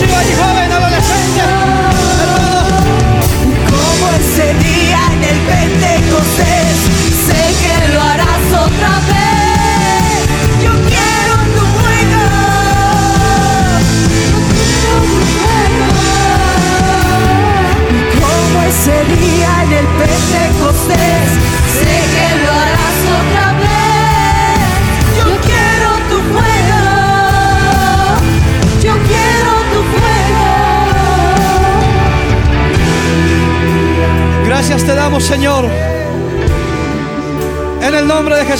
[0.00, 0.59] Reciba ahí, joven, adolescente,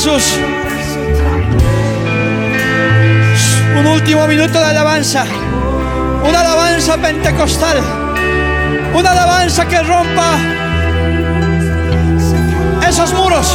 [0.03, 0.17] Un
[3.87, 5.27] último minuto de alabanza.
[6.27, 7.83] Una alabanza pentecostal.
[8.95, 10.39] Una alabanza que rompa
[12.89, 13.55] esos muros.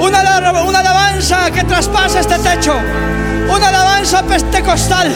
[0.00, 2.74] Una, una alabanza que traspasa este techo.
[3.50, 5.12] Una alabanza pentecostal.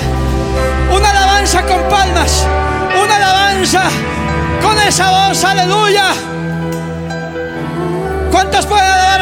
[0.95, 2.45] Una alabanza con palmas.
[3.03, 3.85] Una alabanza
[4.61, 5.43] con esa voz.
[5.43, 6.13] Aleluya.
[8.31, 9.00] ¿Cuántos pueden